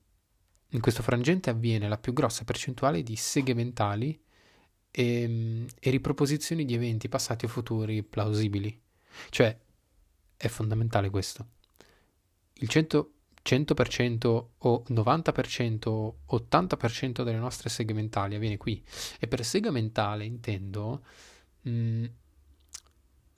in 0.68 0.80
questo 0.80 1.02
frangente 1.02 1.50
avviene 1.50 1.88
la 1.88 1.98
più 1.98 2.12
grossa 2.12 2.44
percentuale 2.44 3.02
di 3.02 3.16
seghe 3.16 3.54
mentali 3.54 4.16
e, 4.92 5.22
ehm, 5.22 5.66
e 5.80 5.90
riproposizioni 5.90 6.64
di 6.64 6.74
eventi 6.74 7.08
passati 7.08 7.44
o 7.44 7.48
futuri 7.48 8.04
plausibili. 8.04 8.80
Cioè, 9.30 9.58
è 10.36 10.46
fondamentale 10.46 11.10
questo. 11.10 11.56
Il 12.60 12.68
100, 12.68 13.12
100% 13.44 14.44
o 14.58 14.84
90% 14.88 15.88
o 15.88 16.18
80% 16.30 17.22
delle 17.22 17.38
nostre 17.38 17.68
seghe 17.68 17.92
mentali 17.92 18.34
avviene 18.34 18.56
qui. 18.56 18.82
E 19.18 19.26
per 19.26 19.44
sega 19.44 19.70
mentale 19.70 20.24
intendo 20.24 21.04
mh, 21.62 21.70
mm, 21.70 22.04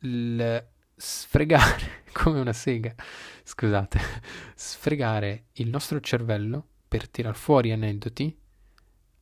il 0.00 0.68
sfregare 0.96 2.04
come 2.12 2.40
una 2.40 2.52
sega, 2.52 2.94
scusate, 3.42 3.98
sfregare 4.54 5.44
il 5.54 5.68
nostro 5.68 6.00
cervello 6.00 6.66
per 6.86 7.08
tirar 7.08 7.36
fuori 7.36 7.72
aneddoti 7.72 8.36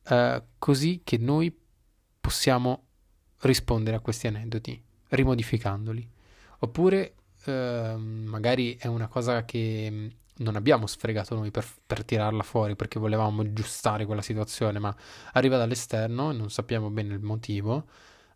uh, 0.09 0.43
così 0.57 1.01
che 1.03 1.17
noi 1.17 1.55
possiamo 2.19 2.85
rispondere 3.41 3.95
a 3.95 3.99
questi 4.01 4.27
aneddoti 4.27 4.81
rimodificandoli. 5.09 6.07
Oppure 6.59 7.13
uh, 7.49 7.97
magari 7.97 8.77
è 8.77 8.87
una 8.87 9.07
cosa 9.07 9.45
che 9.45 9.87
mm, 9.89 10.07
non 10.37 10.55
abbiamo 10.55 10.87
sfregato 10.87 11.35
noi 11.35 11.51
per, 11.51 11.65
per, 11.85 12.05
tirarla 12.05 12.43
fuori 12.43 12.75
perché 12.75 12.99
volevamo 12.99 13.41
aggiustare 13.41 14.05
quella 14.05 14.21
situazione, 14.21 14.79
ma 14.79 14.95
arriva 15.33 15.57
dall'esterno 15.57 16.31
e 16.31 16.33
non 16.33 16.49
sappiamo 16.49 16.89
bene 16.89 17.13
il 17.13 17.21
motivo 17.21 17.87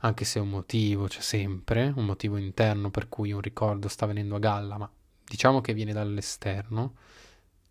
anche 0.03 0.25
se 0.25 0.39
un 0.39 0.49
motivo 0.49 1.07
c'è 1.07 1.21
sempre, 1.21 1.91
un 1.95 2.05
motivo 2.05 2.37
interno 2.37 2.91
per 2.91 3.07
cui 3.09 3.31
un 3.31 3.41
ricordo 3.41 3.87
sta 3.87 4.05
venendo 4.05 4.35
a 4.35 4.39
galla, 4.39 4.77
ma 4.77 4.89
diciamo 5.23 5.61
che 5.61 5.73
viene 5.73 5.93
dall'esterno, 5.93 6.95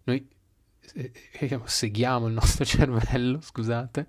noi 0.04 0.26
eh, 0.94 1.12
eh, 1.30 1.60
seguiamo 1.62 2.26
il 2.26 2.32
nostro 2.32 2.64
cervello, 2.66 3.40
scusate, 3.40 4.08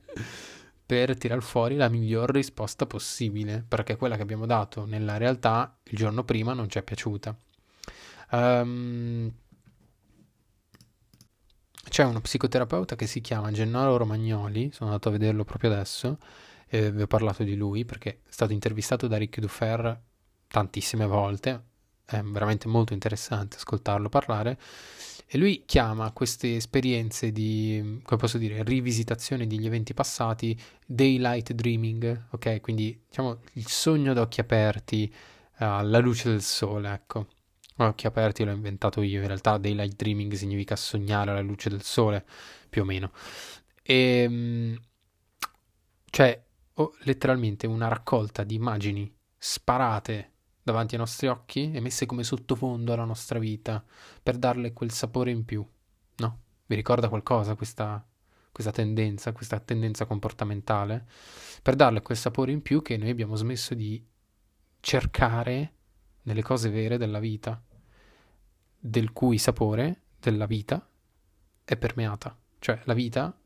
per 0.85 1.17
tirar 1.17 1.41
fuori 1.41 1.75
la 1.75 1.89
miglior 1.89 2.29
risposta 2.31 2.85
possibile, 2.85 3.63
perché 3.67 3.95
quella 3.95 4.15
che 4.15 4.21
abbiamo 4.21 4.45
dato 4.45 4.85
nella 4.85 5.17
realtà 5.17 5.77
il 5.83 5.97
giorno 5.97 6.23
prima 6.23 6.53
non 6.53 6.69
ci 6.69 6.77
è 6.77 6.83
piaciuta. 6.83 7.35
Um, 8.31 9.31
c'è 11.89 12.03
uno 12.03 12.21
psicoterapeuta 12.21 12.95
che 12.95 13.07
si 13.07 13.21
chiama 13.21 13.51
Gennaro 13.51 13.97
Romagnoli, 13.97 14.71
sono 14.71 14.89
andato 14.89 15.09
a 15.09 15.11
vederlo 15.11 15.43
proprio 15.43 15.71
adesso, 15.71 16.17
eh, 16.67 16.91
vi 16.91 17.03
ho 17.03 17.07
parlato 17.07 17.43
di 17.43 17.55
lui 17.55 17.85
perché 17.85 18.21
è 18.23 18.31
stato 18.31 18.53
intervistato 18.53 19.07
da 19.07 19.17
Ric 19.17 19.39
Dufer 19.39 20.01
tantissime 20.47 21.05
volte, 21.05 21.63
è 22.05 22.21
veramente 22.21 22.67
molto 22.67 22.93
interessante 22.93 23.57
ascoltarlo 23.57 24.09
parlare 24.09 24.57
e 25.33 25.39
lui 25.39 25.63
chiama 25.65 26.11
queste 26.11 26.57
esperienze 26.57 27.31
di, 27.31 27.99
come 28.03 28.19
posso 28.19 28.37
dire, 28.37 28.61
rivisitazione 28.61 29.47
degli 29.47 29.65
eventi 29.65 29.95
passati, 29.95 30.55
daylight 30.85 31.53
dreaming, 31.53 32.27
ok? 32.29 32.61
Quindi 32.61 33.01
diciamo 33.07 33.39
il 33.53 33.65
sogno 33.65 34.13
d'occhi 34.13 34.41
aperti 34.41 35.11
alla 35.55 35.97
luce 35.97 36.29
del 36.29 36.43
sole, 36.43 36.93
ecco. 36.93 37.29
Occhi 37.77 38.05
aperti 38.05 38.43
l'ho 38.43 38.51
inventato 38.51 39.01
io, 39.01 39.21
in 39.21 39.25
realtà 39.25 39.57
daylight 39.57 39.95
dreaming 39.95 40.31
significa 40.33 40.75
sognare 40.75 41.31
alla 41.31 41.41
luce 41.41 41.67
del 41.67 41.81
sole, 41.81 42.23
più 42.69 42.83
o 42.83 42.85
meno. 42.85 43.11
E, 43.81 43.95
ehm, 43.95 44.79
cioè, 46.11 46.43
o 46.73 46.93
letteralmente 47.05 47.65
una 47.65 47.87
raccolta 47.87 48.43
di 48.43 48.53
immagini 48.53 49.11
sparate 49.35 50.32
davanti 50.63 50.95
ai 50.95 51.01
nostri 51.01 51.27
occhi 51.27 51.71
e 51.71 51.79
messe 51.81 52.05
come 52.05 52.23
sottofondo 52.23 52.93
alla 52.93 53.03
nostra 53.03 53.37
vita 53.37 53.83
per 54.23 54.37
darle 54.37 54.71
quel 54.71 54.91
sapore 54.91 55.29
in 55.29 55.43
più. 55.43 55.65
No? 56.17 56.39
Vi 56.65 56.75
ricorda 56.75 57.09
qualcosa 57.09 57.55
questa, 57.55 58.03
questa 58.51 58.71
tendenza, 58.71 59.33
questa 59.33 59.59
tendenza 59.59 60.05
comportamentale? 60.05 61.05
Per 61.61 61.75
darle 61.75 62.01
quel 62.01 62.17
sapore 62.17 62.51
in 62.51 62.61
più 62.61 62.81
che 62.81 62.97
noi 62.97 63.09
abbiamo 63.09 63.35
smesso 63.35 63.73
di 63.73 64.03
cercare 64.79 65.73
nelle 66.23 66.41
cose 66.41 66.69
vere 66.69 66.97
della 66.97 67.19
vita, 67.19 67.61
del 68.79 69.11
cui 69.11 69.37
sapore 69.37 70.01
della 70.19 70.45
vita 70.45 70.87
è 71.65 71.77
permeata. 71.77 72.37
Cioè 72.59 72.81
la 72.85 72.93
vita, 72.93 73.37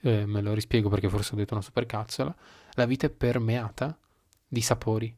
eh, 0.00 0.24
me 0.24 0.40
lo 0.40 0.54
rispiego 0.54 0.88
perché 0.88 1.08
forse 1.10 1.34
ho 1.34 1.36
detto 1.36 1.52
una 1.52 1.62
supercazzola, 1.62 2.34
la 2.72 2.86
vita 2.86 3.06
è 3.06 3.10
permeata 3.10 3.98
di 4.46 4.60
sapori. 4.62 5.14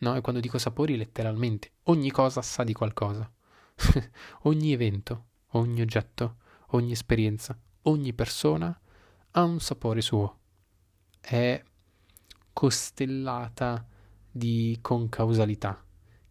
No? 0.00 0.14
E 0.14 0.20
quando 0.20 0.40
dico 0.40 0.58
sapori, 0.58 0.96
letteralmente, 0.96 1.72
ogni 1.84 2.10
cosa 2.10 2.42
sa 2.42 2.64
di 2.64 2.72
qualcosa. 2.72 3.30
ogni 4.42 4.72
evento, 4.72 5.26
ogni 5.52 5.80
oggetto, 5.80 6.36
ogni 6.68 6.92
esperienza, 6.92 7.58
ogni 7.82 8.12
persona 8.12 8.78
ha 9.32 9.42
un 9.42 9.60
sapore 9.60 10.00
suo. 10.00 10.38
È 11.20 11.62
costellata 12.52 13.86
di 14.30 14.78
concausalità 14.80 15.82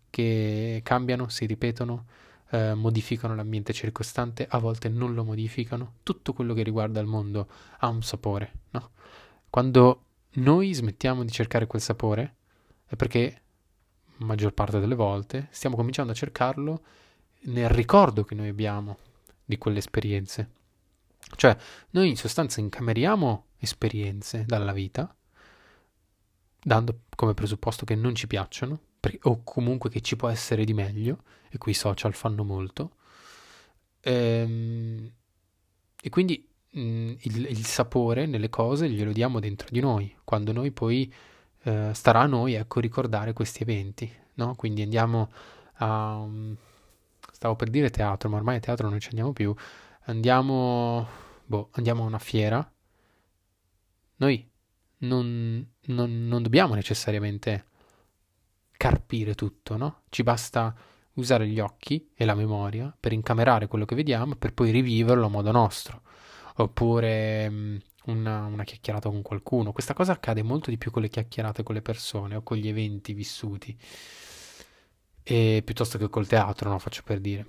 che 0.09 0.81
cambiano, 0.83 1.29
si 1.29 1.45
ripetono, 1.45 2.05
eh, 2.50 2.74
modificano 2.74 3.36
l'ambiente 3.36 3.74
circostante, 3.74 4.47
a 4.50 4.57
volte 4.57 4.89
non 4.89 5.13
lo 5.13 5.24
modificano. 5.24 5.95
Tutto 6.03 6.33
quello 6.33 6.53
che 6.53 6.63
riguarda 6.63 7.00
il 7.00 7.07
mondo 7.07 7.47
ha 7.79 7.88
un 7.88 8.01
sapore. 8.01 8.51
No? 8.71 8.91
Quando 9.50 10.03
noi 10.36 10.74
smettiamo 10.74 11.24
di 11.24 11.31
cercare 11.31 11.67
quel 11.67 11.81
sapore 11.81 12.36
è 12.86 12.95
perché, 12.95 13.43
maggior 14.17 14.53
parte 14.53 14.79
delle 14.79 14.95
volte, 14.95 15.47
stiamo 15.51 15.75
cominciando 15.75 16.12
a 16.12 16.15
cercarlo 16.15 16.83
nel 17.41 17.69
ricordo 17.69 18.24
che 18.24 18.36
noi 18.36 18.50
abbiamo 18.50 18.97
di 19.43 19.57
quelle 19.57 19.79
esperienze. 19.79 20.51
Cioè, 21.36 21.55
noi 21.91 22.09
in 22.09 22.17
sostanza 22.17 22.59
incameriamo 22.59 23.45
esperienze 23.57 24.45
dalla 24.45 24.74
vita, 24.74 25.13
dando 26.62 27.01
come 27.15 27.33
presupposto 27.33 27.86
che 27.86 27.95
non 27.95 28.15
ci 28.15 28.27
piacciono, 28.27 28.81
o 29.21 29.41
comunque 29.43 29.89
che 29.89 30.01
ci 30.01 30.15
può 30.15 30.27
essere 30.27 30.65
di 30.65 30.74
meglio, 30.74 31.24
e 31.50 31.57
qui 31.57 31.71
i 31.71 31.75
social 31.75 32.13
fanno 32.13 32.43
molto. 32.43 32.95
Ehm, 34.01 35.12
e 36.01 36.09
quindi 36.09 36.47
Mm, 36.77 37.13
il, 37.21 37.45
il, 37.50 37.65
sapore 37.65 38.27
nelle 38.27 38.50
cose 38.50 38.89
glielo 38.89 39.12
diamo 39.12 39.39
dentro 39.39 39.67
di 39.71 39.79
noi, 39.79 40.13
quando 40.24 40.51
noi 40.51 40.71
poi 40.71 41.12
eh, 41.67 41.93
starà 41.93 42.21
a 42.21 42.27
noi 42.27 42.53
ecco, 42.53 42.79
ricordare 42.79 43.33
questi 43.33 43.63
eventi, 43.63 44.12
no? 44.36 44.55
Quindi 44.55 44.81
andiamo 44.81 45.29
a... 45.75 46.15
Um, 46.15 46.55
stavo 47.31 47.55
per 47.55 47.69
dire 47.69 47.89
teatro, 47.89 48.29
ma 48.29 48.38
ormai 48.38 48.55
a 48.57 48.59
teatro 48.59 48.89
non 48.89 49.00
ci 49.00 49.09
andiamo 49.09 49.33
più, 49.33 49.53
andiamo, 50.05 51.07
boh, 51.45 51.69
andiamo 51.74 52.03
a 52.03 52.07
una 52.07 52.19
fiera, 52.19 52.71
noi 54.15 54.50
non, 55.00 55.63
non, 55.88 56.27
non 56.27 56.41
dobbiamo 56.41 56.74
necessariamente 56.74 57.65
carpire 58.71 59.36
tutto, 59.36 59.77
no? 59.77 60.01
Ci 60.09 60.24
basta 60.24 60.74
usare 61.13 61.47
gli 61.47 61.59
occhi 61.59 62.12
e 62.15 62.25
la 62.25 62.33
memoria 62.33 62.95
per 62.97 63.12
incamerare 63.12 63.67
quello 63.67 63.86
che 63.86 63.95
vediamo 63.95 64.36
per 64.36 64.53
poi 64.53 64.71
riviverlo 64.71 65.25
a 65.25 65.29
modo 65.29 65.51
nostro 65.51 66.01
oppure 66.57 67.50
mm, 67.50 67.77
una, 68.07 68.45
una, 68.45 68.63
chiacchierata 68.63 69.09
con 69.09 69.21
qualcuno. 69.21 69.71
Questa 69.71 69.93
cosa 69.93 70.13
accade 70.13 70.43
molto 70.43 70.69
di 70.69 70.77
più 70.77 70.91
con 70.91 71.01
le 71.01 71.09
chiacchierate 71.09 71.63
con 71.63 71.75
le 71.75 71.81
persone 71.81 72.35
o 72.35 72.43
con 72.43 72.57
gli 72.57 72.67
eventi 72.67 73.13
vissuti, 73.13 73.77
e, 75.23 75.61
piuttosto 75.63 75.97
che 75.97 76.09
col 76.09 76.27
teatro, 76.27 76.69
no? 76.69 76.79
Faccio 76.79 77.01
per 77.03 77.19
dire. 77.19 77.45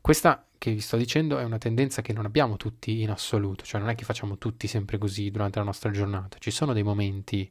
Questa 0.00 0.46
che 0.58 0.72
vi 0.72 0.80
sto 0.80 0.96
dicendo 0.96 1.38
è 1.38 1.44
una 1.44 1.58
tendenza 1.58 2.02
che 2.02 2.12
non 2.12 2.24
abbiamo 2.24 2.56
tutti 2.56 3.02
in 3.02 3.10
assoluto, 3.10 3.64
cioè 3.64 3.80
non 3.80 3.88
è 3.90 3.94
che 3.94 4.04
facciamo 4.04 4.38
tutti 4.38 4.66
sempre 4.68 4.98
così 4.98 5.30
durante 5.30 5.58
la 5.58 5.64
nostra 5.64 5.90
giornata, 5.90 6.38
ci 6.38 6.50
sono 6.52 6.72
dei 6.72 6.84
momenti 6.84 7.50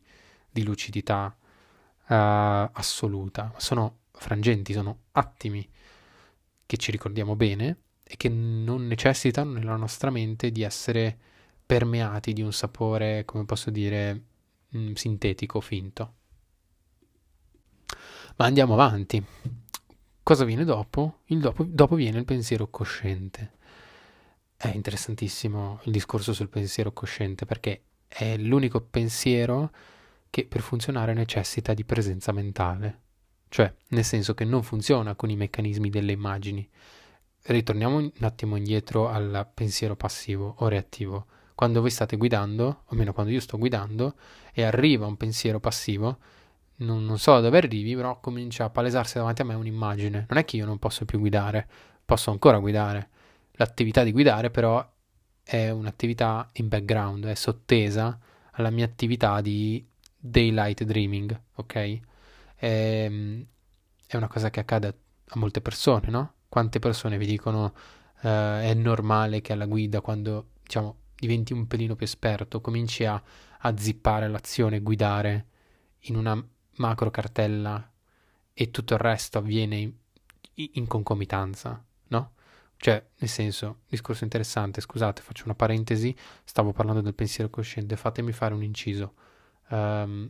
di 0.50 0.64
lucidità 0.64 1.36
uh, 1.38 2.70
assoluta, 2.72 3.54
sono 3.58 4.00
frangenti, 4.14 4.72
sono 4.74 5.00
attimi 5.12 5.68
che 6.66 6.78
ci 6.78 6.92
ricordiamo 6.92 7.36
bene 7.36 7.80
e 8.04 8.16
che 8.18 8.30
non 8.30 8.88
necessitano 8.88 9.52
nella 9.52 9.76
nostra 9.76 10.10
mente 10.10 10.52
di 10.52 10.62
essere 10.62 11.18
permeati 11.72 12.34
di 12.34 12.42
un 12.42 12.52
sapore, 12.52 13.24
come 13.24 13.46
posso 13.46 13.70
dire, 13.70 14.24
mh, 14.68 14.92
sintetico, 14.92 15.62
finto. 15.62 16.16
Ma 18.36 18.46
andiamo 18.46 18.74
avanti. 18.74 19.24
Cosa 20.22 20.44
viene 20.44 20.66
dopo? 20.66 21.20
dopo? 21.26 21.64
Dopo 21.64 21.96
viene 21.96 22.18
il 22.18 22.26
pensiero 22.26 22.70
cosciente. 22.70 23.54
È 24.58 24.68
interessantissimo 24.68 25.80
il 25.84 25.94
discorso 25.94 26.34
sul 26.34 26.50
pensiero 26.50 26.92
cosciente 26.92 27.46
perché 27.46 27.84
è 28.06 28.36
l'unico 28.36 28.82
pensiero 28.82 29.72
che 30.30 30.46
per 30.46 30.60
funzionare 30.60 31.14
necessita 31.14 31.74
di 31.74 31.86
presenza 31.86 32.34
mentale. 32.34 33.00
Cioè, 33.48 33.74
nel 33.92 34.04
senso 34.04 34.34
che 34.34 34.44
non 34.44 34.62
funziona 34.62 35.16
con 35.16 35.30
i 35.30 35.38
meccanismi 35.38 35.90
delle 35.90 36.12
immagini. 36.12 36.70
Ritorniamo 37.44 37.96
un 37.96 38.12
attimo 38.20 38.58
indietro 38.58 39.08
al 39.08 39.50
pensiero 39.54 39.96
passivo 39.96 40.56
o 40.58 40.68
reattivo. 40.68 41.28
Quando 41.62 41.82
voi 41.82 41.92
state 41.92 42.18
guidando, 42.18 42.66
o 42.66 42.86
almeno 42.88 43.14
quando 43.14 43.32
io 43.32 43.40
sto 43.40 43.60
guidando, 43.60 44.16
e 44.52 44.64
arriva 44.64 45.06
un 45.06 45.16
pensiero 45.16 45.60
passivo, 45.60 46.18
non, 46.78 47.06
non 47.06 47.20
so 47.20 47.34
da 47.34 47.42
dove 47.42 47.60
arrivi, 47.60 47.96
però 47.96 48.20
comincia 48.20 48.64
a 48.64 48.72
palesarsi 48.72 49.20
davanti 49.20 49.44
a 49.44 49.46
me 49.46 49.54
un'immagine. 49.54 50.26
Non 50.28 50.40
è 50.40 50.44
che 50.44 50.58
io 50.58 50.66
non 50.66 50.80
posso 50.80 51.06
più 51.06 51.20
guidare, 51.20 51.70
posso 52.04 52.32
ancora 52.32 52.58
guidare. 52.58 53.10
L'attività 53.52 54.02
di 54.02 54.12
guidare 54.12 54.50
però 54.50 54.84
è 55.44 55.70
un'attività 55.70 56.50
in 56.54 56.68
background, 56.68 57.26
è 57.26 57.36
sottesa 57.36 58.18
alla 58.54 58.72
mia 58.72 58.86
attività 58.86 59.40
di 59.40 59.88
daylight 60.18 60.84
dreaming, 60.84 61.40
ok? 61.58 61.76
È, 61.76 62.00
ehm, 62.66 63.46
è 64.08 64.16
una 64.18 64.28
cosa 64.28 64.50
che 64.50 64.62
accade 64.62 64.88
a 65.28 65.38
molte 65.38 65.62
persone, 65.62 66.10
no? 66.10 66.34
Quante 66.50 66.80
persone 66.80 67.20
vi 67.20 67.28
dicono 67.28 67.66
uh, 67.66 68.28
è 68.28 68.74
normale 68.74 69.42
che 69.42 69.54
alla 69.54 69.68
guida 69.68 70.02
quando 70.02 70.48
diciamo 70.64 71.01
diventi 71.22 71.54
un 71.54 71.68
pelino 71.68 71.96
più 71.96 72.06
esperto 72.06 72.62
cominci 72.62 73.06
a, 73.06 73.22
a 73.60 73.78
zippare 73.78 74.28
l'azione, 74.28 74.80
guidare 74.80 75.46
in 76.06 76.16
una 76.16 76.44
macro 76.78 77.12
cartella 77.12 77.92
e 78.52 78.72
tutto 78.72 78.96
il 78.96 79.00
resto 79.00 79.38
avviene 79.38 79.76
in, 79.78 79.94
in 80.56 80.88
concomitanza, 80.88 81.84
no? 82.08 82.32
Cioè, 82.76 83.06
nel 83.20 83.30
senso, 83.30 83.82
discorso 83.88 84.24
interessante, 84.24 84.82
scusate, 84.82 85.22
faccio 85.22 85.44
una 85.46 85.54
parentesi, 85.54 86.16
stavo 86.44 86.72
parlando 86.72 87.02
del 87.02 87.14
pensiero 87.14 87.52
cosciente, 87.52 87.96
fatemi 87.96 88.32
fare 88.32 88.56
un 88.56 88.64
inciso. 88.64 89.14
Um, 89.70 90.28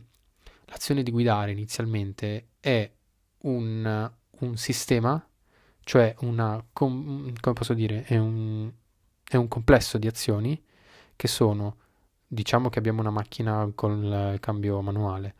l'azione 0.66 1.02
di 1.02 1.10
guidare 1.10 1.52
inizialmente 1.52 2.48
è 2.60 2.92
un, 3.44 4.12
un 4.40 4.56
sistema, 4.58 5.26
cioè 5.84 6.14
una, 6.20 6.62
com, 6.70 7.32
come 7.40 7.54
posso 7.54 7.72
dire, 7.72 8.04
è 8.04 8.18
un, 8.18 8.70
è 9.26 9.36
un 9.36 9.48
complesso 9.48 9.96
di 9.96 10.06
azioni 10.06 10.62
che 11.22 11.28
sono, 11.28 11.76
diciamo 12.26 12.68
che 12.68 12.80
abbiamo 12.80 13.00
una 13.00 13.10
macchina 13.10 13.70
con 13.76 14.02
il 14.02 14.40
cambio 14.40 14.82
manuale, 14.82 15.34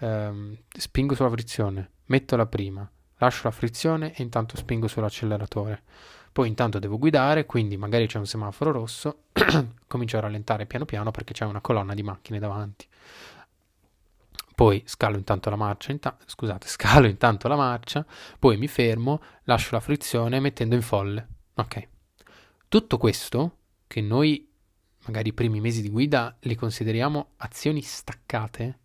ehm, 0.00 0.56
spingo 0.76 1.14
sulla 1.14 1.30
frizione, 1.30 1.90
metto 2.06 2.34
la 2.34 2.46
prima, 2.46 2.90
lascio 3.18 3.42
la 3.44 3.52
frizione 3.52 4.12
e 4.12 4.24
intanto 4.24 4.56
spingo 4.56 4.88
sull'acceleratore. 4.88 5.84
Poi 6.32 6.48
intanto 6.48 6.80
devo 6.80 6.98
guidare, 6.98 7.46
quindi 7.46 7.76
magari 7.76 8.08
c'è 8.08 8.18
un 8.18 8.26
semaforo 8.26 8.72
rosso, 8.72 9.26
comincio 9.86 10.16
a 10.16 10.20
rallentare 10.22 10.66
piano 10.66 10.84
piano 10.84 11.12
perché 11.12 11.32
c'è 11.32 11.44
una 11.44 11.60
colonna 11.60 11.94
di 11.94 12.02
macchine 12.02 12.40
davanti. 12.40 12.88
Poi 14.56 14.82
scalo 14.84 15.16
intanto 15.16 15.48
la 15.48 15.54
marcia, 15.54 15.92
inta- 15.92 16.18
scusate, 16.26 16.66
scalo 16.66 17.06
intanto 17.06 17.46
la 17.46 17.54
marcia, 17.54 18.04
poi 18.36 18.56
mi 18.56 18.66
fermo, 18.66 19.22
lascio 19.44 19.76
la 19.76 19.80
frizione 19.80 20.40
mettendo 20.40 20.74
in 20.74 20.82
folle. 20.82 21.28
Ok. 21.54 21.86
Tutto 22.66 22.98
questo 22.98 23.58
che 23.86 24.00
noi 24.00 24.49
magari 25.04 25.28
i 25.28 25.32
primi 25.32 25.60
mesi 25.60 25.82
di 25.82 25.90
guida 25.90 26.36
li 26.40 26.54
consideriamo 26.54 27.32
azioni 27.38 27.80
staccate, 27.82 28.78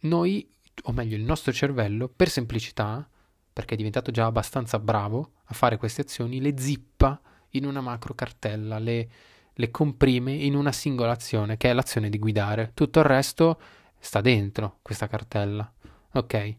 noi, 0.00 0.48
o 0.84 0.92
meglio 0.92 1.16
il 1.16 1.24
nostro 1.24 1.52
cervello, 1.52 2.08
per 2.08 2.28
semplicità, 2.28 3.08
perché 3.52 3.74
è 3.74 3.76
diventato 3.76 4.10
già 4.10 4.26
abbastanza 4.26 4.78
bravo 4.78 5.32
a 5.44 5.54
fare 5.54 5.76
queste 5.76 6.02
azioni, 6.02 6.40
le 6.40 6.56
zippa 6.56 7.20
in 7.50 7.64
una 7.64 7.80
macro 7.80 8.14
cartella, 8.14 8.78
le, 8.78 9.08
le 9.52 9.70
comprime 9.70 10.32
in 10.32 10.54
una 10.54 10.70
singola 10.70 11.12
azione, 11.12 11.56
che 11.56 11.70
è 11.70 11.72
l'azione 11.72 12.10
di 12.10 12.18
guidare. 12.18 12.70
Tutto 12.74 13.00
il 13.00 13.06
resto 13.06 13.60
sta 13.98 14.20
dentro 14.20 14.78
questa 14.82 15.08
cartella. 15.08 15.72
Ok? 16.12 16.56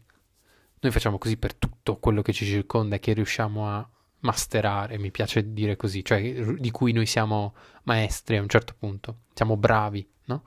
Noi 0.80 0.92
facciamo 0.92 1.18
così 1.18 1.36
per 1.36 1.54
tutto 1.54 1.96
quello 1.98 2.20
che 2.20 2.32
ci 2.32 2.44
circonda 2.44 2.96
e 2.96 2.98
che 2.98 3.12
riusciamo 3.12 3.68
a 3.68 3.88
masterare, 4.20 4.98
mi 4.98 5.10
piace 5.10 5.52
dire 5.52 5.76
così, 5.76 6.04
cioè 6.04 6.20
di 6.54 6.70
cui 6.70 6.92
noi 6.92 7.06
siamo 7.06 7.54
maestri 7.84 8.36
a 8.36 8.42
un 8.42 8.48
certo 8.48 8.74
punto, 8.78 9.20
siamo 9.34 9.56
bravi, 9.56 10.06
no? 10.24 10.42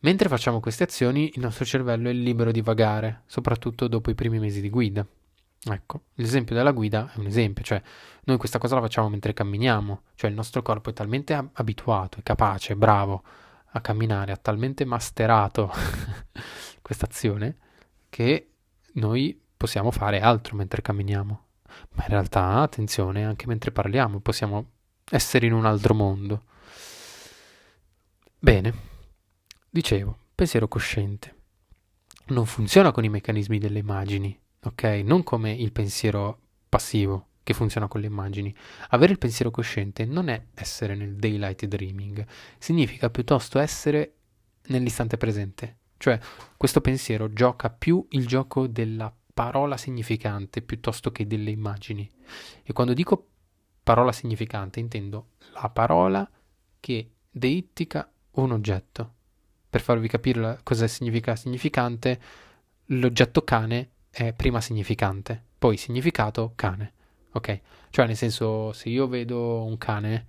Mentre 0.00 0.28
facciamo 0.28 0.60
queste 0.60 0.84
azioni, 0.84 1.32
il 1.34 1.40
nostro 1.40 1.64
cervello 1.64 2.10
è 2.10 2.12
libero 2.12 2.52
di 2.52 2.60
vagare, 2.60 3.22
soprattutto 3.26 3.88
dopo 3.88 4.10
i 4.10 4.14
primi 4.14 4.38
mesi 4.38 4.60
di 4.60 4.68
guida. 4.68 5.06
Ecco, 5.66 6.02
l'esempio 6.16 6.54
della 6.54 6.72
guida 6.72 7.10
è 7.14 7.18
un 7.18 7.24
esempio, 7.24 7.64
cioè 7.64 7.80
noi 8.24 8.36
questa 8.36 8.58
cosa 8.58 8.74
la 8.74 8.82
facciamo 8.82 9.08
mentre 9.08 9.32
camminiamo, 9.32 10.02
cioè 10.14 10.28
il 10.28 10.36
nostro 10.36 10.60
corpo 10.60 10.90
è 10.90 10.92
talmente 10.92 11.48
abituato, 11.54 12.18
è 12.18 12.22
capace, 12.22 12.74
è 12.74 12.76
bravo 12.76 13.22
a 13.70 13.80
camminare, 13.80 14.32
ha 14.32 14.36
talmente 14.36 14.84
masterato 14.84 15.72
questa 16.82 17.06
azione 17.06 17.56
che 18.10 18.50
noi 18.94 19.40
possiamo 19.56 19.90
fare 19.90 20.20
altro 20.20 20.54
mentre 20.54 20.82
camminiamo. 20.82 21.44
Ma 21.92 22.02
in 22.02 22.08
realtà, 22.08 22.60
attenzione, 22.60 23.24
anche 23.24 23.46
mentre 23.46 23.72
parliamo 23.72 24.20
possiamo 24.20 24.70
essere 25.10 25.46
in 25.46 25.52
un 25.52 25.66
altro 25.66 25.94
mondo. 25.94 26.42
Bene, 28.38 28.92
Dicevo, 29.74 30.16
pensiero 30.36 30.68
cosciente. 30.68 31.34
Non 32.26 32.46
funziona 32.46 32.92
con 32.92 33.02
i 33.02 33.08
meccanismi 33.08 33.58
delle 33.58 33.80
immagini, 33.80 34.40
ok? 34.62 34.84
Non 35.04 35.24
come 35.24 35.50
il 35.50 35.72
pensiero 35.72 36.42
passivo 36.68 37.30
che 37.42 37.54
funziona 37.54 37.88
con 37.88 38.00
le 38.00 38.06
immagini. 38.06 38.54
Avere 38.90 39.10
il 39.10 39.18
pensiero 39.18 39.50
cosciente 39.50 40.04
non 40.04 40.28
è 40.28 40.40
essere 40.54 40.94
nel 40.94 41.16
daylight 41.16 41.66
dreaming, 41.66 42.24
significa 42.56 43.10
piuttosto 43.10 43.58
essere 43.58 44.14
nell'istante 44.66 45.16
presente. 45.16 45.78
Cioè, 45.96 46.20
questo 46.56 46.80
pensiero 46.80 47.32
gioca 47.32 47.68
più 47.68 48.06
il 48.10 48.28
gioco 48.28 48.68
della 48.68 49.12
parola 49.34 49.76
significante 49.76 50.62
piuttosto 50.62 51.10
che 51.10 51.26
delle 51.26 51.50
immagini. 51.50 52.08
E 52.62 52.72
quando 52.72 52.94
dico 52.94 53.26
parola 53.82 54.12
significante 54.12 54.80
intendo 54.80 55.32
la 55.52 55.68
parola 55.68 56.28
che 56.80 57.10
deittica 57.30 58.10
un 58.32 58.52
oggetto 58.52 59.12
per 59.74 59.82
farvi 59.82 60.06
capire 60.06 60.60
cosa 60.62 60.86
significa 60.86 61.34
significante, 61.34 62.20
l'oggetto 62.86 63.42
cane 63.42 63.90
è 64.08 64.32
prima 64.32 64.60
significante, 64.60 65.42
poi 65.58 65.76
significato 65.76 66.52
cane. 66.54 66.92
Ok? 67.32 67.60
Cioè, 67.90 68.06
nel 68.06 68.16
senso, 68.16 68.72
se 68.72 68.88
io 68.88 69.08
vedo 69.08 69.64
un 69.64 69.76
cane, 69.76 70.26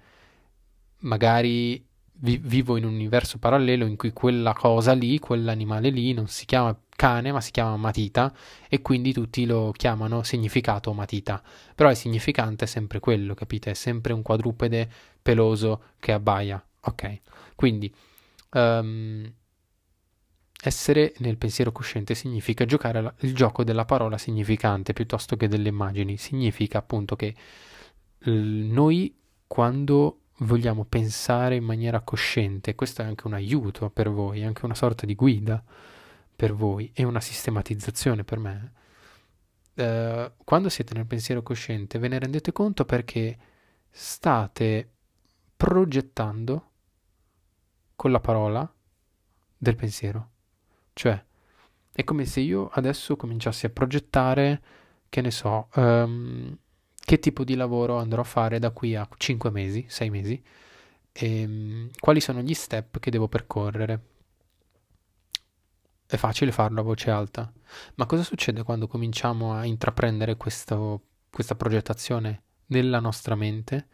magari 1.02 1.86
vi- 2.19 2.39
vivo 2.41 2.78
in 2.78 2.86
un 2.86 2.93
universo 2.93 3.38
parallelo 3.38 3.86
in 3.86 3.95
cui 3.95 4.12
quella 4.13 4.54
cosa 4.54 4.93
lì, 4.93 5.19
quell'animale 5.19 5.89
lì, 5.89 6.13
non 6.13 6.28
si 6.28 6.45
chiama 6.45 6.78
cane, 6.95 7.32
ma 7.32 7.41
si 7.41 7.51
chiama 7.51 7.75
matita, 7.78 8.34
e 8.69 8.82
quindi 8.82 9.13
tutti 9.13 9.45
lo 9.45 9.71
chiamano 9.75 10.23
significato 10.23 10.93
matita. 10.93 11.41
Però 11.75 11.89
il 11.89 11.97
significante 11.97 12.65
è 12.65 12.67
sempre 12.67 12.99
quello, 12.99 13.34
capite? 13.34 13.71
È 13.71 13.73
sempre 13.73 14.13
un 14.13 14.21
quadrupede 14.21 14.89
peloso 15.21 15.82
che 15.99 16.12
abbaia. 16.12 16.63
Ok? 16.82 17.19
Quindi 17.56 17.93
Um, 18.56 19.30
essere 20.63 21.13
nel 21.17 21.38
pensiero 21.38 21.73
cosciente 21.73 22.15
significa 22.15 22.63
giocare 22.63 23.01
la, 23.01 23.13
il 23.19 23.36
gioco 23.36 23.65
della 23.65 23.84
parola 23.84 24.17
significante 24.17 24.93
piuttosto 24.93 25.36
che 25.36 25.49
delle 25.49 25.67
immagini. 25.67 26.15
Significa 26.15 26.78
appunto 26.78 27.17
che 27.17 27.36
l, 28.19 28.32
noi 28.32 29.13
quando 29.45 30.19
vogliamo 30.39 30.84
pensare 30.84 31.56
in 31.56 31.63
maniera 31.63 32.02
cosciente, 32.02 32.76
questo 32.76 33.02
è 33.02 33.06
anche 33.06 33.28
un 33.28 33.34
aiuto 33.34 33.89
per 33.89 34.10
voi, 34.10 34.43
anche 34.43 34.65
una 34.65 34.76
sorta 34.76 35.06
di 35.06 35.15
guida 35.15 35.63
per 36.36 36.54
voi 36.54 36.91
e 36.93 37.04
una 37.04 37.21
sistematizzazione 37.21 38.24
per 38.24 38.39
me. 38.39 38.71
Uh, 39.76 40.32
quando 40.43 40.69
siete 40.69 40.93
nel 40.93 41.06
pensiero 41.06 41.43
cosciente 41.43 42.00
ve 42.00 42.08
ne 42.08 42.19
rendete 42.19 42.54
conto 42.54 42.86
perché 42.86 43.38
state 43.89 44.89
progettando 45.56 46.71
con 47.95 48.12
la 48.12 48.19
parola 48.19 48.69
del 49.58 49.76
pensiero. 49.76 50.30
Cioè, 50.93 51.24
è 51.91 52.04
come 52.04 52.26
se 52.26 52.41
io 52.41 52.69
adesso 52.74 53.15
cominciassi 53.15 53.65
a 53.65 53.69
progettare, 53.69 54.62
che 55.08 55.21
ne 55.21 55.32
so, 55.32 55.69
um, 55.76 56.58
che 57.06 57.20
tipo 57.20 57.44
di 57.44 57.56
lavoro 57.56 57.98
andrò 58.00 58.22
a 58.22 58.26
fare 58.26 58.58
da 58.58 58.72
qui 58.72 58.96
a 58.96 59.08
5 59.15 59.52
mesi, 59.52 59.86
6 59.88 60.10
mesi, 60.10 60.44
e 61.12 61.46
um, 61.46 61.89
quali 62.00 62.20
sono 62.20 62.41
gli 62.41 62.56
step 62.56 63.00
che 63.00 63.12
devo 63.12 63.28
percorrere. 63.28 64.02
è 66.08 66.18
facile 66.18 66.52
farlo 66.52 66.82
a 66.82 66.84
voce 66.84 67.12
alta. 67.12 67.52
Ma 67.96 68.06
cosa 68.08 68.24
succede 68.24 68.63
quando 68.63 68.88
cominciamo 68.88 69.54
a 69.54 69.65
intraprendere 69.65 70.36
questo, 70.36 71.02
questa 71.30 71.56
progettazione 71.56 72.41
nella 72.68 73.00
nostra 73.00 73.36
mente? 73.36 73.88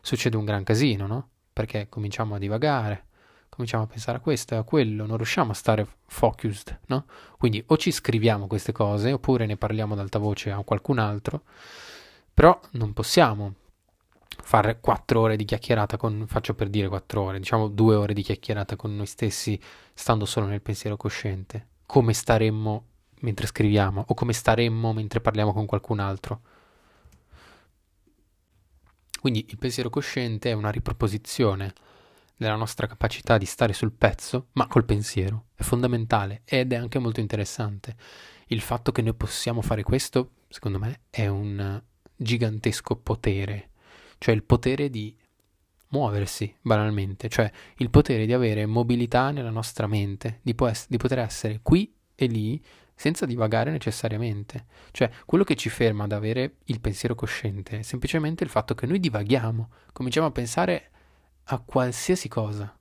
Succede 0.00 0.36
un 0.36 0.44
gran 0.44 0.64
casino, 0.64 1.06
no? 1.06 1.28
Perché 1.52 1.88
cominciamo 1.88 2.34
a 2.34 2.38
divagare, 2.38 3.06
cominciamo 3.50 3.84
a 3.84 3.86
pensare 3.86 4.18
a 4.18 4.20
questo 4.20 4.54
e 4.54 4.58
a 4.58 4.62
quello, 4.62 5.06
non 5.06 5.16
riusciamo 5.16 5.50
a 5.50 5.54
stare 5.54 5.86
focused, 6.06 6.80
no? 6.86 7.04
Quindi 7.38 7.62
o 7.66 7.76
ci 7.76 7.90
scriviamo 7.90 8.46
queste 8.46 8.72
cose 8.72 9.12
oppure 9.12 9.46
ne 9.46 9.56
parliamo 9.56 9.94
ad 9.94 10.00
alta 10.00 10.18
voce 10.18 10.50
a 10.50 10.62
qualcun 10.62 10.98
altro, 10.98 11.42
però 12.36 12.60
non 12.72 12.92
possiamo 12.92 13.54
fare 14.42 14.78
quattro 14.78 15.20
ore 15.20 15.36
di 15.36 15.46
chiacchierata 15.46 15.96
con, 15.96 16.26
faccio 16.28 16.52
per 16.52 16.68
dire 16.68 16.86
quattro 16.86 17.22
ore, 17.22 17.38
diciamo 17.38 17.66
due 17.68 17.94
ore 17.94 18.12
di 18.12 18.20
chiacchierata 18.20 18.76
con 18.76 18.94
noi 18.94 19.06
stessi, 19.06 19.58
stando 19.94 20.26
solo 20.26 20.44
nel 20.44 20.60
pensiero 20.60 20.98
cosciente. 20.98 21.68
Come 21.86 22.12
staremmo 22.12 22.84
mentre 23.20 23.46
scriviamo 23.46 24.04
o 24.06 24.12
come 24.12 24.34
staremmo 24.34 24.92
mentre 24.92 25.22
parliamo 25.22 25.54
con 25.54 25.64
qualcun 25.64 25.98
altro. 25.98 26.40
Quindi 29.18 29.46
il 29.48 29.56
pensiero 29.56 29.88
cosciente 29.88 30.50
è 30.50 30.52
una 30.52 30.70
riproposizione 30.70 31.72
della 32.36 32.56
nostra 32.56 32.86
capacità 32.86 33.38
di 33.38 33.46
stare 33.46 33.72
sul 33.72 33.92
pezzo, 33.92 34.48
ma 34.52 34.66
col 34.66 34.84
pensiero. 34.84 35.46
È 35.54 35.62
fondamentale 35.62 36.42
ed 36.44 36.74
è 36.74 36.76
anche 36.76 36.98
molto 36.98 37.20
interessante. 37.20 37.96
Il 38.48 38.60
fatto 38.60 38.92
che 38.92 39.00
noi 39.00 39.14
possiamo 39.14 39.62
fare 39.62 39.82
questo, 39.82 40.32
secondo 40.50 40.78
me, 40.78 41.00
è 41.08 41.28
un 41.28 41.82
gigantesco 42.16 42.96
potere 42.96 43.70
cioè 44.18 44.34
il 44.34 44.42
potere 44.42 44.90
di 44.90 45.14
muoversi 45.88 46.54
banalmente, 46.60 47.28
cioè 47.28 47.50
il 47.76 47.90
potere 47.90 48.26
di 48.26 48.32
avere 48.32 48.66
mobilità 48.66 49.30
nella 49.30 49.50
nostra 49.50 49.86
mente, 49.86 50.40
di, 50.42 50.54
po- 50.54 50.70
di 50.88 50.96
poter 50.96 51.20
essere 51.20 51.60
qui 51.62 51.94
e 52.14 52.26
lì 52.26 52.62
senza 52.94 53.26
divagare 53.26 53.70
necessariamente. 53.70 54.66
Cioè, 54.90 55.10
quello 55.26 55.44
che 55.44 55.54
ci 55.54 55.68
ferma 55.68 56.04
ad 56.04 56.12
avere 56.12 56.56
il 56.64 56.80
pensiero 56.80 57.14
cosciente 57.14 57.80
è 57.80 57.82
semplicemente 57.82 58.42
il 58.42 58.50
fatto 58.50 58.74
che 58.74 58.86
noi 58.86 58.98
divaghiamo, 58.98 59.70
cominciamo 59.92 60.26
a 60.26 60.32
pensare 60.32 60.90
a 61.44 61.58
qualsiasi 61.60 62.28
cosa, 62.28 62.76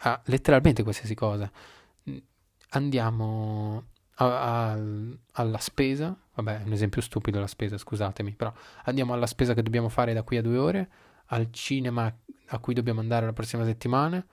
a 0.00 0.22
letteralmente 0.26 0.82
qualsiasi 0.82 1.14
cosa. 1.14 1.50
Andiamo 2.70 3.86
a, 4.16 4.70
a, 4.72 4.78
alla 5.32 5.58
spesa, 5.58 6.16
vabbè, 6.34 6.62
è 6.62 6.64
un 6.64 6.72
esempio 6.72 7.00
stupido 7.00 7.40
la 7.40 7.46
spesa, 7.46 7.76
scusatemi, 7.76 8.34
però 8.34 8.52
andiamo 8.84 9.12
alla 9.12 9.26
spesa 9.26 9.54
che 9.54 9.62
dobbiamo 9.62 9.88
fare 9.88 10.12
da 10.12 10.22
qui 10.22 10.36
a 10.36 10.42
due 10.42 10.58
ore, 10.58 10.90
al 11.26 11.50
cinema 11.50 12.14
a 12.48 12.58
cui 12.58 12.74
dobbiamo 12.74 13.00
andare 13.00 13.26
la 13.26 13.32
prossima 13.32 13.64
settimana, 13.64 14.24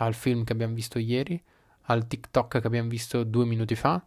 al 0.00 0.14
film 0.14 0.44
che 0.44 0.52
abbiamo 0.52 0.74
visto 0.74 0.98
ieri, 0.98 1.42
al 1.82 2.06
TikTok 2.06 2.60
che 2.60 2.66
abbiamo 2.66 2.88
visto 2.88 3.24
due 3.24 3.44
minuti 3.44 3.74
fa, 3.74 4.02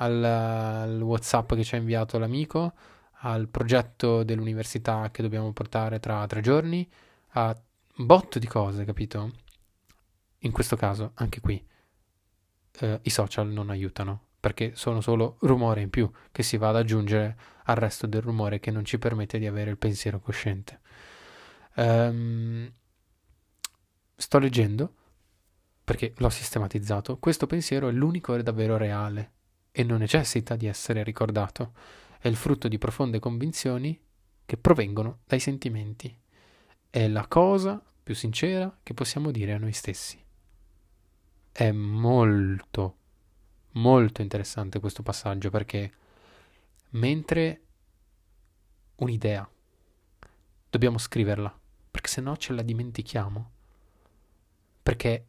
al, 0.00 0.24
al 0.24 1.02
WhatsApp 1.02 1.54
che 1.54 1.64
ci 1.64 1.74
ha 1.74 1.78
inviato 1.78 2.18
l'amico, 2.18 2.72
al 3.22 3.48
progetto 3.48 4.22
dell'università 4.22 5.10
che 5.10 5.22
dobbiamo 5.22 5.52
portare 5.52 5.98
tra 5.98 6.26
tre 6.26 6.40
giorni, 6.40 6.88
a 7.32 7.56
un 7.96 8.06
botto 8.06 8.38
di 8.38 8.46
cose, 8.46 8.84
capito? 8.84 9.32
In 10.42 10.52
questo 10.52 10.76
caso, 10.76 11.12
anche 11.14 11.40
qui, 11.40 11.66
eh, 12.80 13.00
i 13.02 13.10
social 13.10 13.48
non 13.48 13.70
aiutano 13.70 14.27
perché 14.40 14.72
sono 14.74 15.00
solo 15.00 15.36
rumore 15.40 15.80
in 15.80 15.90
più 15.90 16.10
che 16.30 16.42
si 16.42 16.56
va 16.56 16.68
ad 16.68 16.76
aggiungere 16.76 17.36
al 17.64 17.76
resto 17.76 18.06
del 18.06 18.22
rumore 18.22 18.60
che 18.60 18.70
non 18.70 18.84
ci 18.84 18.98
permette 18.98 19.38
di 19.38 19.46
avere 19.46 19.70
il 19.70 19.78
pensiero 19.78 20.20
cosciente. 20.20 20.80
Um, 21.76 22.72
sto 24.14 24.38
leggendo, 24.38 24.94
perché 25.84 26.12
l'ho 26.16 26.28
sistematizzato, 26.28 27.18
questo 27.18 27.46
pensiero 27.46 27.88
è 27.88 27.92
l'unico 27.92 28.40
davvero 28.42 28.76
reale 28.76 29.32
e 29.70 29.82
non 29.84 29.98
necessita 29.98 30.56
di 30.56 30.66
essere 30.66 31.02
ricordato. 31.02 31.72
È 32.18 32.28
il 32.28 32.36
frutto 32.36 32.68
di 32.68 32.78
profonde 32.78 33.20
convinzioni 33.20 33.98
che 34.44 34.56
provengono 34.56 35.20
dai 35.24 35.40
sentimenti. 35.40 36.16
È 36.90 37.06
la 37.06 37.26
cosa 37.26 37.82
più 38.02 38.14
sincera 38.14 38.78
che 38.82 38.94
possiamo 38.94 39.30
dire 39.30 39.52
a 39.52 39.58
noi 39.58 39.72
stessi. 39.72 40.22
È 41.52 41.70
molto 41.70 42.97
molto 43.78 44.22
interessante 44.22 44.80
questo 44.80 45.02
passaggio 45.02 45.50
perché 45.50 45.92
mentre 46.90 47.62
un'idea 48.96 49.48
dobbiamo 50.70 50.98
scriverla, 50.98 51.56
perché 51.90 52.08
se 52.08 52.20
no 52.20 52.36
ce 52.36 52.52
la 52.52 52.62
dimentichiamo, 52.62 53.50
perché 54.82 55.26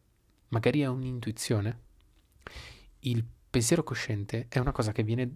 magari 0.48 0.80
è 0.80 0.86
un'intuizione, 0.86 1.78
il 3.00 3.24
pensiero 3.48 3.82
cosciente 3.82 4.46
è 4.48 4.58
una 4.58 4.72
cosa 4.72 4.92
che 4.92 5.02
viene, 5.02 5.34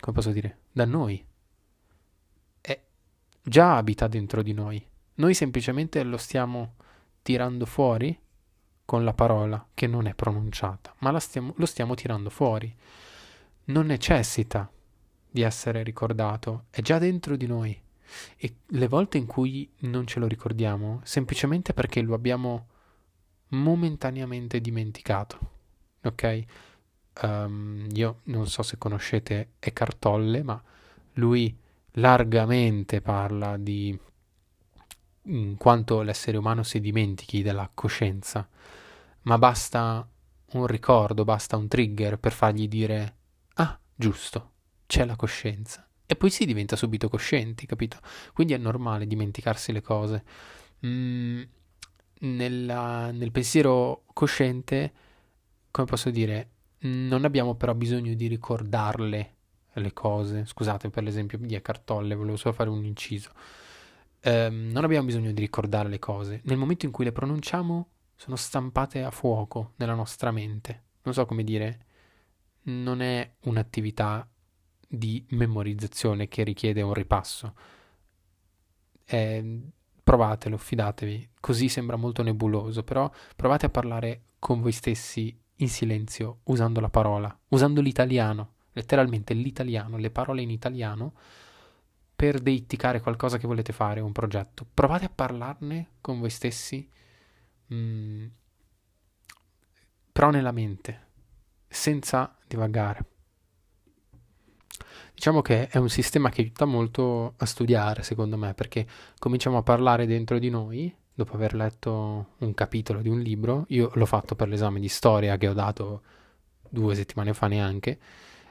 come 0.00 0.16
posso 0.16 0.30
dire, 0.30 0.58
da 0.72 0.84
noi, 0.84 1.24
è 2.60 2.80
già 3.42 3.76
abita 3.76 4.08
dentro 4.08 4.42
di 4.42 4.52
noi, 4.52 4.84
noi 5.14 5.34
semplicemente 5.34 6.02
lo 6.02 6.16
stiamo 6.16 6.74
tirando 7.22 7.66
fuori 7.66 8.18
con 8.88 9.04
la 9.04 9.12
parola 9.12 9.66
che 9.74 9.86
non 9.86 10.06
è 10.06 10.14
pronunciata, 10.14 10.94
ma 11.00 11.20
stiamo, 11.20 11.52
lo 11.56 11.66
stiamo 11.66 11.94
tirando 11.94 12.30
fuori. 12.30 12.74
Non 13.64 13.84
necessita 13.84 14.66
di 15.30 15.42
essere 15.42 15.82
ricordato, 15.82 16.64
è 16.70 16.80
già 16.80 16.98
dentro 16.98 17.36
di 17.36 17.46
noi. 17.46 17.78
E 18.38 18.54
le 18.64 18.88
volte 18.88 19.18
in 19.18 19.26
cui 19.26 19.70
non 19.80 20.06
ce 20.06 20.20
lo 20.20 20.26
ricordiamo, 20.26 21.02
semplicemente 21.04 21.74
perché 21.74 22.00
lo 22.00 22.14
abbiamo 22.14 22.68
momentaneamente 23.48 24.58
dimenticato. 24.58 25.38
Ok? 26.04 26.44
Um, 27.20 27.88
io 27.92 28.20
non 28.22 28.46
so 28.46 28.62
se 28.62 28.78
conoscete 28.78 29.50
Eckhart 29.58 29.98
Tolle, 29.98 30.42
ma 30.42 30.62
lui 31.16 31.54
largamente 31.92 33.02
parla 33.02 33.58
di 33.58 33.94
mm, 35.28 35.56
quanto 35.56 36.00
l'essere 36.00 36.38
umano 36.38 36.62
si 36.62 36.80
dimentichi 36.80 37.42
della 37.42 37.70
coscienza 37.74 38.48
ma 39.28 39.36
basta 39.36 40.08
un 40.52 40.66
ricordo, 40.66 41.22
basta 41.22 41.58
un 41.58 41.68
trigger 41.68 42.18
per 42.18 42.32
fargli 42.32 42.66
dire 42.66 43.16
ah, 43.56 43.78
giusto, 43.94 44.52
c'è 44.86 45.04
la 45.04 45.16
coscienza. 45.16 45.86
E 46.06 46.16
poi 46.16 46.30
si 46.30 46.46
diventa 46.46 46.76
subito 46.76 47.10
coscienti, 47.10 47.66
capito? 47.66 47.98
Quindi 48.32 48.54
è 48.54 48.56
normale 48.56 49.06
dimenticarsi 49.06 49.72
le 49.72 49.82
cose. 49.82 50.24
Mm, 50.86 51.42
nella, 52.20 53.10
nel 53.10 53.30
pensiero 53.30 54.04
cosciente, 54.14 54.92
come 55.70 55.86
posso 55.86 56.08
dire, 56.08 56.48
non 56.80 57.26
abbiamo 57.26 57.54
però 57.54 57.74
bisogno 57.74 58.14
di 58.14 58.28
ricordarle 58.28 59.34
le 59.74 59.92
cose. 59.92 60.46
Scusate 60.46 60.88
per 60.88 61.02
l'esempio 61.02 61.36
di 61.36 61.54
Eckhart 61.54 61.84
Tolle, 61.84 62.14
volevo 62.14 62.36
solo 62.36 62.54
fare 62.54 62.70
un 62.70 62.82
inciso. 62.82 63.30
Um, 64.24 64.70
non 64.72 64.84
abbiamo 64.84 65.04
bisogno 65.04 65.32
di 65.32 65.40
ricordare 65.42 65.90
le 65.90 65.98
cose. 65.98 66.40
Nel 66.44 66.56
momento 66.56 66.86
in 66.86 66.92
cui 66.92 67.04
le 67.04 67.12
pronunciamo, 67.12 67.88
sono 68.18 68.34
stampate 68.34 69.04
a 69.04 69.12
fuoco 69.12 69.74
nella 69.76 69.94
nostra 69.94 70.32
mente. 70.32 70.86
Non 71.02 71.14
so 71.14 71.24
come 71.24 71.44
dire, 71.44 71.86
non 72.62 73.00
è 73.00 73.36
un'attività 73.44 74.28
di 74.88 75.24
memorizzazione 75.30 76.26
che 76.26 76.42
richiede 76.42 76.82
un 76.82 76.94
ripasso. 76.94 77.54
È, 79.04 79.44
provatelo, 80.02 80.56
fidatevi. 80.56 81.30
Così 81.38 81.68
sembra 81.68 81.94
molto 81.94 82.24
nebuloso, 82.24 82.82
però 82.82 83.08
provate 83.36 83.66
a 83.66 83.70
parlare 83.70 84.22
con 84.40 84.60
voi 84.60 84.72
stessi 84.72 85.40
in 85.60 85.68
silenzio, 85.68 86.40
usando 86.44 86.80
la 86.80 86.90
parola, 86.90 87.38
usando 87.50 87.80
l'italiano, 87.80 88.54
letteralmente 88.72 89.32
l'italiano, 89.32 89.96
le 89.96 90.10
parole 90.10 90.42
in 90.42 90.50
italiano 90.50 91.14
per 92.16 92.40
deiticare 92.40 93.00
qualcosa 93.00 93.38
che 93.38 93.46
volete 93.46 93.72
fare, 93.72 94.00
un 94.00 94.10
progetto. 94.10 94.66
Provate 94.74 95.04
a 95.04 95.10
parlarne 95.14 95.90
con 96.00 96.18
voi 96.18 96.30
stessi 96.30 96.90
mm, 97.72 98.26
però 100.12 100.30
nella 100.30 100.52
mente, 100.52 101.06
senza 101.68 102.36
divagare. 102.46 103.04
Diciamo 105.14 105.42
che 105.42 105.66
è 105.68 105.78
un 105.78 105.88
sistema 105.88 106.28
che 106.30 106.42
aiuta 106.42 106.64
molto 106.64 107.34
a 107.36 107.44
studiare, 107.44 108.02
secondo 108.02 108.36
me, 108.36 108.54
perché 108.54 108.86
cominciamo 109.18 109.58
a 109.58 109.62
parlare 109.62 110.06
dentro 110.06 110.38
di 110.38 110.48
noi, 110.48 110.94
dopo 111.12 111.34
aver 111.34 111.54
letto 111.54 112.34
un 112.38 112.54
capitolo 112.54 113.02
di 113.02 113.08
un 113.08 113.20
libro. 113.20 113.64
Io 113.68 113.90
l'ho 113.94 114.06
fatto 114.06 114.36
per 114.36 114.46
l'esame 114.46 114.78
di 114.78 114.88
storia 114.88 115.36
che 115.36 115.48
ho 115.48 115.54
dato 115.54 116.02
due 116.68 116.94
settimane 116.94 117.34
fa 117.34 117.48
neanche, 117.48 117.98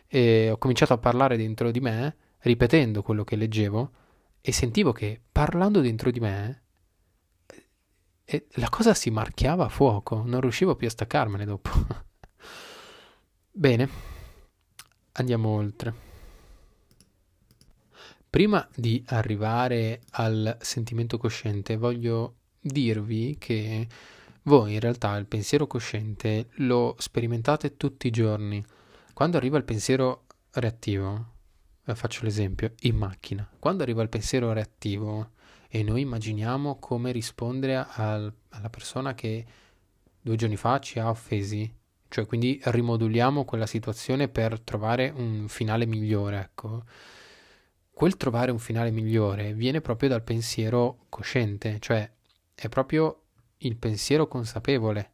e 0.08 0.49
ho 0.51 0.58
cominciato 0.58 0.93
a 0.93 0.97
parlare 0.97 1.38
dentro 1.38 1.71
di 1.71 1.80
me, 1.80 2.15
ripetendo 2.39 3.01
quello 3.01 3.23
che 3.23 3.36
leggevo, 3.36 3.91
e 4.41 4.51
sentivo 4.51 4.91
che 4.91 5.21
parlando 5.32 5.80
dentro 5.82 6.12
di 6.12 6.19
me 6.19 6.63
e 8.30 8.48
la 8.56 8.68
cosa 8.68 8.94
si 8.94 9.10
marchiava 9.10 9.63
a 9.63 9.70
fuoco, 9.70 10.22
non 10.26 10.42
riuscivo 10.42 10.76
più 10.76 10.86
a 10.86 10.90
staccarmene 10.90 11.46
dopo. 11.46 11.70
Bene, 13.50 13.90
andiamo 15.13 15.48
oltre. 15.48 15.94
Prima 18.30 18.68
di 18.76 19.02
arrivare 19.08 20.02
al 20.12 20.58
sentimento 20.60 21.18
cosciente, 21.18 21.78
voglio 21.78 22.36
dirvi 22.60 23.38
che 23.40 23.88
voi 24.44 24.74
in 24.74 24.82
realtà 24.82 25.16
il 25.16 25.26
pensiero 25.26 25.66
cosciente 25.66 26.50
lo 26.56 26.96
sperimentate 26.98 27.78
tutti 27.78 28.08
i 28.08 28.12
giorni, 28.12 28.62
Quando 29.13 29.38
arriva 29.38 29.58
il 29.58 29.63
pensiero 29.63 30.26
reattivo, 30.52 31.34
eh, 31.86 31.96
faccio 31.96 32.26
l'esempio, 32.26 32.74
in 32.82 32.98
macchina, 32.98 33.50
quando 33.58 33.84
arriva 33.84 34.02
il 34.04 34.10
pensiero 34.10 34.52
reattivo 34.52 35.32
e 35.69 35.84
noi 35.84 36.01
immaginiamo 36.01 36.77
come 36.80 37.12
rispondere 37.12 37.86
al, 37.89 38.34
alla 38.49 38.69
persona 38.69 39.13
che 39.13 39.45
due 40.21 40.36
giorni 40.36 40.56
fa 40.56 40.80
ci 40.80 40.99
ha 40.99 41.10
offesi, 41.10 41.73
cioè 42.10 42.25
quindi 42.25 42.60
rimoduliamo 42.63 43.45
quella 43.45 43.65
situazione 43.65 44.27
per 44.27 44.60
trovare 44.62 45.12
un 45.15 45.47
finale 45.47 45.86
migliore, 45.86 46.39
ecco. 46.39 46.84
Quel 47.91 48.15
trovare 48.15 48.51
un 48.51 48.60
finale 48.60 48.91
migliore 48.91 49.53
viene 49.53 49.82
proprio 49.82 50.10
dal 50.10 50.23
pensiero 50.23 51.06
cosciente, 51.10 51.80
cioè 51.80 52.10
è 52.53 52.69
proprio 52.69 53.23
il 53.58 53.75
pensiero 53.75 54.27
consapevole 54.27 55.12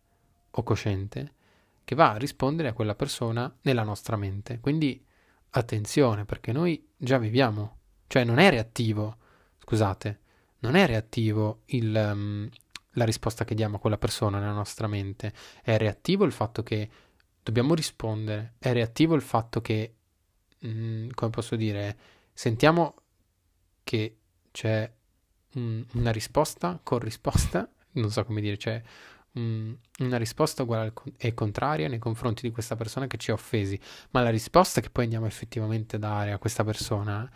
o 0.51 0.63
cosciente 0.63 1.33
che 1.85 1.95
va 1.95 2.11
a 2.11 2.17
rispondere 2.17 2.69
a 2.69 2.73
quella 2.73 2.95
persona 2.95 3.53
nella 3.61 3.83
nostra 3.83 4.15
mente. 4.15 4.59
Quindi 4.59 5.05
attenzione, 5.51 6.25
perché 6.25 6.51
noi 6.51 6.89
già 6.97 7.17
viviamo, 7.17 7.77
cioè 8.07 8.23
non 8.23 8.39
è 8.39 8.49
reattivo, 8.49 9.17
scusate, 9.59 10.19
non 10.63 10.75
è 10.75 10.85
reattivo 10.85 11.61
il, 11.67 11.93
um, 11.93 12.49
la 12.91 13.05
risposta 13.05 13.45
che 13.45 13.53
diamo 13.53 13.75
a 13.75 13.79
quella 13.79 13.97
persona 13.97 14.39
nella 14.39 14.53
nostra 14.53 14.87
mente, 14.87 15.33
è 15.61 15.77
reattivo 15.77 16.23
il 16.25 16.31
fatto 16.31 16.63
che 16.63 16.89
dobbiamo 17.43 17.73
rispondere, 17.75 18.53
è 18.57 18.71
reattivo 18.71 19.13
il 19.15 19.21
fatto 19.21 19.61
che, 19.61 19.93
mm, 20.65 21.09
come 21.13 21.31
posso 21.31 21.55
dire, 21.55 21.97
sentiamo 22.33 22.95
che 23.83 24.17
c'è 24.51 24.89
un, 25.55 25.85
una 25.93 26.11
risposta 26.11 26.79
con 26.81 26.99
risposta, 26.99 27.69
non 27.93 28.09
so 28.09 28.23
come 28.23 28.39
dire, 28.39 28.55
c'è 28.55 28.81
un, 29.33 29.75
una 29.99 30.17
risposta 30.17 30.63
uguale 30.63 30.93
e 31.17 31.33
contraria 31.33 31.89
nei 31.89 31.99
confronti 31.99 32.43
di 32.43 32.53
questa 32.53 32.77
persona 32.77 33.07
che 33.07 33.17
ci 33.17 33.31
ha 33.31 33.33
offesi, 33.33 33.77
ma 34.11 34.21
la 34.21 34.29
risposta 34.29 34.79
che 34.79 34.89
poi 34.89 35.03
andiamo 35.03 35.25
effettivamente 35.25 35.97
a 35.97 35.99
dare 35.99 36.31
a 36.31 36.37
questa 36.37 36.63
persona 36.63 37.29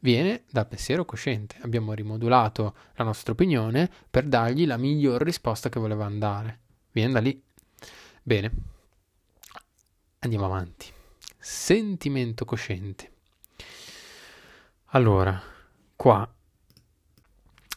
viene 0.00 0.44
dal 0.50 0.66
pensiero 0.66 1.04
cosciente. 1.04 1.56
Abbiamo 1.62 1.92
rimodulato 1.92 2.74
la 2.94 3.04
nostra 3.04 3.32
opinione 3.32 3.90
per 4.10 4.24
dargli 4.24 4.66
la 4.66 4.76
miglior 4.76 5.22
risposta 5.22 5.68
che 5.68 5.80
voleva 5.80 6.04
andare. 6.04 6.60
Viene 6.92 7.12
da 7.12 7.20
lì. 7.20 7.42
Bene, 8.22 8.52
andiamo 10.20 10.46
avanti. 10.46 10.92
Sentimento 11.38 12.44
cosciente. 12.44 13.12
Allora, 14.90 15.40
qua 15.94 16.28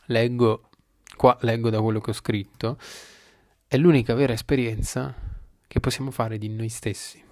leggo, 0.06 0.70
qua 1.16 1.38
leggo 1.42 1.70
da 1.70 1.82
quello 1.82 2.00
che 2.00 2.12
ho 2.12 2.14
scritto, 2.14 2.78
è 3.68 3.78
l'unica 3.78 4.14
vera 4.14 4.34
esperienza 4.34 5.14
che 5.68 5.80
possiamo 5.80 6.12
fare 6.12 6.38
di 6.38 6.50
noi 6.50 6.70
stessi. 6.70 7.24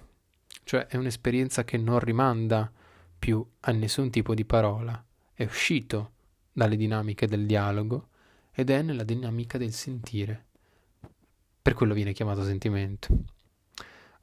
Cioè 0.62 0.86
è 0.86 0.96
un'esperienza 0.96 1.64
che 1.64 1.76
non 1.78 1.98
rimanda 1.98 2.70
più 3.18 3.46
a 3.60 3.72
nessun 3.72 4.10
tipo 4.10 4.34
di 4.34 4.44
parola, 4.44 5.04
è 5.32 5.44
uscito 5.44 6.12
dalle 6.52 6.76
dinamiche 6.76 7.26
del 7.26 7.46
dialogo 7.46 8.08
ed 8.52 8.70
è 8.70 8.82
nella 8.82 9.04
dinamica 9.04 9.58
del 9.58 9.72
sentire. 9.72 10.46
Per 11.60 11.74
quello 11.74 11.94
viene 11.94 12.12
chiamato 12.12 12.44
sentimento. 12.44 13.16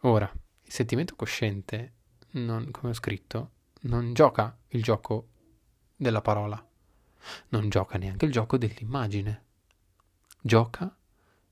Ora, 0.02 0.32
il 0.64 0.72
sentimento 0.72 1.16
cosciente, 1.16 1.94
non, 2.32 2.70
come 2.72 2.90
ho 2.90 2.94
scritto, 2.94 3.52
non 3.82 4.14
gioca 4.14 4.58
il 4.70 4.84
gioco 4.84 5.28
della 5.96 6.22
parola, 6.22 6.64
non 7.50 7.70
gioca 7.70 7.98
neanche 7.98 8.26
il 8.26 8.32
gioco 8.32 8.58
dell'immagine, 8.58 9.44
gioca 10.42 10.96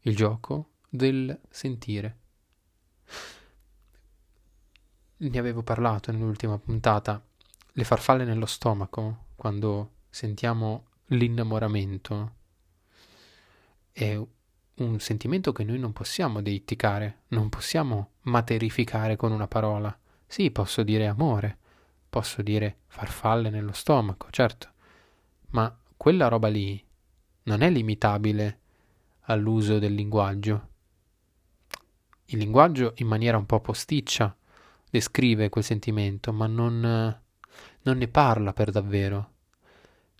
il 0.01 0.15
gioco 0.15 0.71
del 0.89 1.39
sentire. 1.49 2.17
Ne 5.17 5.39
avevo 5.39 5.63
parlato 5.63 6.11
nell'ultima 6.11 6.57
puntata 6.57 7.23
le 7.75 7.83
farfalle 7.83 8.23
nello 8.23 8.45
stomaco, 8.45 9.25
quando 9.35 9.91
sentiamo 10.09 10.85
l'innamoramento, 11.07 12.35
è 13.91 14.19
un 14.75 14.99
sentimento 14.99 15.51
che 15.51 15.63
noi 15.63 15.79
non 15.79 15.91
possiamo 15.91 16.41
deificare, 16.41 17.23
non 17.29 17.49
possiamo 17.49 18.11
materificare 18.21 19.15
con 19.15 19.31
una 19.31 19.47
parola. 19.47 19.95
Sì, 20.25 20.51
posso 20.51 20.83
dire 20.83 21.07
amore, 21.07 21.57
posso 22.09 22.41
dire 22.41 22.77
farfalle 22.87 23.49
nello 23.49 23.73
stomaco, 23.73 24.27
certo, 24.29 24.69
ma 25.49 25.75
quella 25.97 26.27
roba 26.27 26.47
lì 26.47 26.83
non 27.43 27.61
è 27.61 27.69
limitabile 27.69 28.59
all'uso 29.21 29.79
del 29.79 29.93
linguaggio. 29.93 30.69
Il 32.25 32.37
linguaggio 32.37 32.93
in 32.97 33.07
maniera 33.07 33.37
un 33.37 33.45
po' 33.45 33.59
posticcia 33.59 34.35
descrive 34.89 35.49
quel 35.49 35.63
sentimento, 35.63 36.31
ma 36.31 36.47
non 36.47 37.21
non 37.83 37.97
ne 37.97 38.07
parla 38.07 38.53
per 38.53 38.71
davvero. 38.71 39.31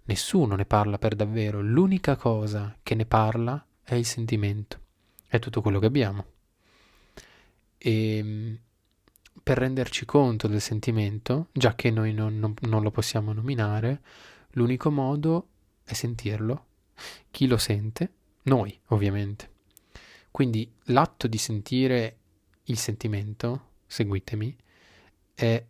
Nessuno 0.05 0.55
ne 0.55 0.65
parla 0.65 0.97
per 0.97 1.15
davvero. 1.15 1.61
L'unica 1.61 2.15
cosa 2.15 2.77
che 2.83 2.95
ne 2.95 3.05
parla 3.05 3.65
è 3.83 3.95
il 3.95 4.05
sentimento. 4.05 4.79
È 5.27 5.39
tutto 5.39 5.61
quello 5.61 5.79
che 5.79 5.85
abbiamo. 5.85 6.25
E 7.77 8.17
ehm, 8.17 8.59
per 9.41 9.57
renderci 9.57 10.05
conto 10.05 10.47
del 10.47 10.61
sentimento, 10.61 11.47
già 11.51 11.75
che 11.75 11.89
noi 11.91 12.13
non, 12.13 12.39
non, 12.39 12.53
non 12.61 12.81
lo 12.81 12.91
possiamo 12.91 13.33
nominare, 13.33 14.01
l'unico 14.51 14.89
modo 14.89 15.47
è 15.83 15.93
sentirlo. 15.93 16.65
Chi 17.29 17.47
lo 17.47 17.57
sente? 17.57 18.11
Noi, 18.43 18.77
ovviamente. 18.87 19.51
Quindi 20.31 20.71
l'atto 20.85 21.27
di 21.27 21.37
sentire 21.37 22.17
il 22.63 22.77
sentimento, 22.77 23.71
seguitemi, 23.85 24.55
è 25.33 25.65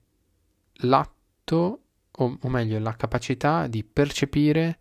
l'atto 0.77 1.82
o, 2.17 2.37
o 2.39 2.49
meglio 2.49 2.79
la 2.79 2.95
capacità 2.95 3.67
di 3.67 3.83
percepire 3.83 4.77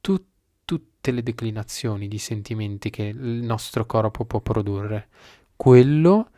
tu, 0.00 0.22
tutte 0.64 1.10
le 1.10 1.22
declinazioni 1.22 2.08
di 2.08 2.18
sentimenti 2.18 2.90
che 2.90 3.04
il 3.04 3.42
nostro 3.42 3.86
corpo 3.86 4.24
può 4.24 4.40
produrre. 4.40 5.08
Quello 5.56 6.30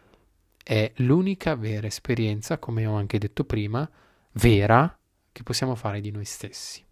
è 0.63 0.93
l'unica 0.97 1.57
vera 1.57 1.87
esperienza, 1.87 2.59
come 2.59 2.87
ho 2.87 2.95
anche 2.95 3.19
detto 3.19 3.45
prima, 3.45 3.89
vera 4.33 4.97
che 5.33 5.43
possiamo 5.43 5.75
fare 5.75 6.01
di 6.01 6.11
noi 6.11 6.25
stessi. 6.25 6.85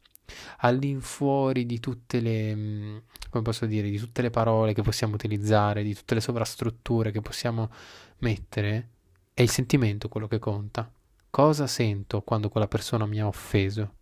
All'infuori 0.59 1.65
di 1.65 1.81
tutte 1.81 2.21
le, 2.21 2.55
mm, 2.55 2.97
come 3.31 3.43
posso 3.45 3.67
dire, 3.67 3.89
di 3.89 3.99
tutte 3.99 4.21
le 4.21 4.31
parole 4.31 4.75
che 4.75 4.83
possiamo 4.83 5.15
utilizzare, 5.15 5.83
di 5.83 5.95
tutte 5.95 6.15
le 6.15 6.21
sovrastrutture 6.21 7.13
che 7.13 7.21
possiamo 7.21 7.71
mettere, 8.19 8.89
è 9.33 9.43
il 9.43 9.51
sentimento 9.51 10.09
quello 10.09 10.27
che 10.27 10.39
conta 10.41 10.91
cosa 11.31 11.67
sento 11.67 12.23
quando 12.23 12.49
quella 12.49 12.69
persona 12.69 13.07
mi 13.07 13.21
ha 13.21 13.27
offeso. 13.27 13.95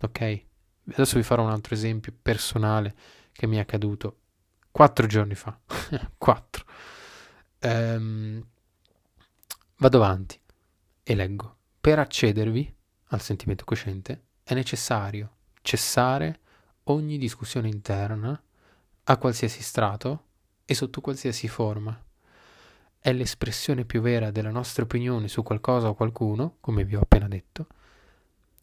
Ok? 0.00 0.44
Adesso 0.92 1.16
vi 1.16 1.22
farò 1.22 1.44
un 1.44 1.50
altro 1.50 1.74
esempio 1.74 2.12
personale 2.20 2.94
che 3.32 3.46
mi 3.46 3.56
è 3.56 3.60
accaduto 3.60 4.18
quattro 4.70 5.06
giorni 5.06 5.34
fa. 5.34 5.58
quattro. 6.16 6.64
Um, 7.62 8.44
vado 9.76 9.96
avanti 9.96 10.40
e 11.02 11.14
leggo. 11.14 11.56
Per 11.80 11.98
accedervi 11.98 12.74
al 13.08 13.20
sentimento 13.20 13.64
cosciente 13.64 14.24
è 14.42 14.54
necessario 14.54 15.36
cessare 15.62 16.40
ogni 16.84 17.18
discussione 17.18 17.68
interna 17.68 18.40
a 19.04 19.16
qualsiasi 19.16 19.62
strato 19.62 20.24
e 20.64 20.74
sotto 20.74 21.00
qualsiasi 21.00 21.48
forma 21.48 22.00
è 23.02 23.14
l'espressione 23.14 23.86
più 23.86 24.02
vera 24.02 24.30
della 24.30 24.50
nostra 24.50 24.82
opinione 24.82 25.26
su 25.26 25.42
qualcosa 25.42 25.88
o 25.88 25.94
qualcuno, 25.94 26.56
come 26.60 26.84
vi 26.84 26.96
ho 26.96 27.00
appena 27.00 27.28
detto, 27.28 27.66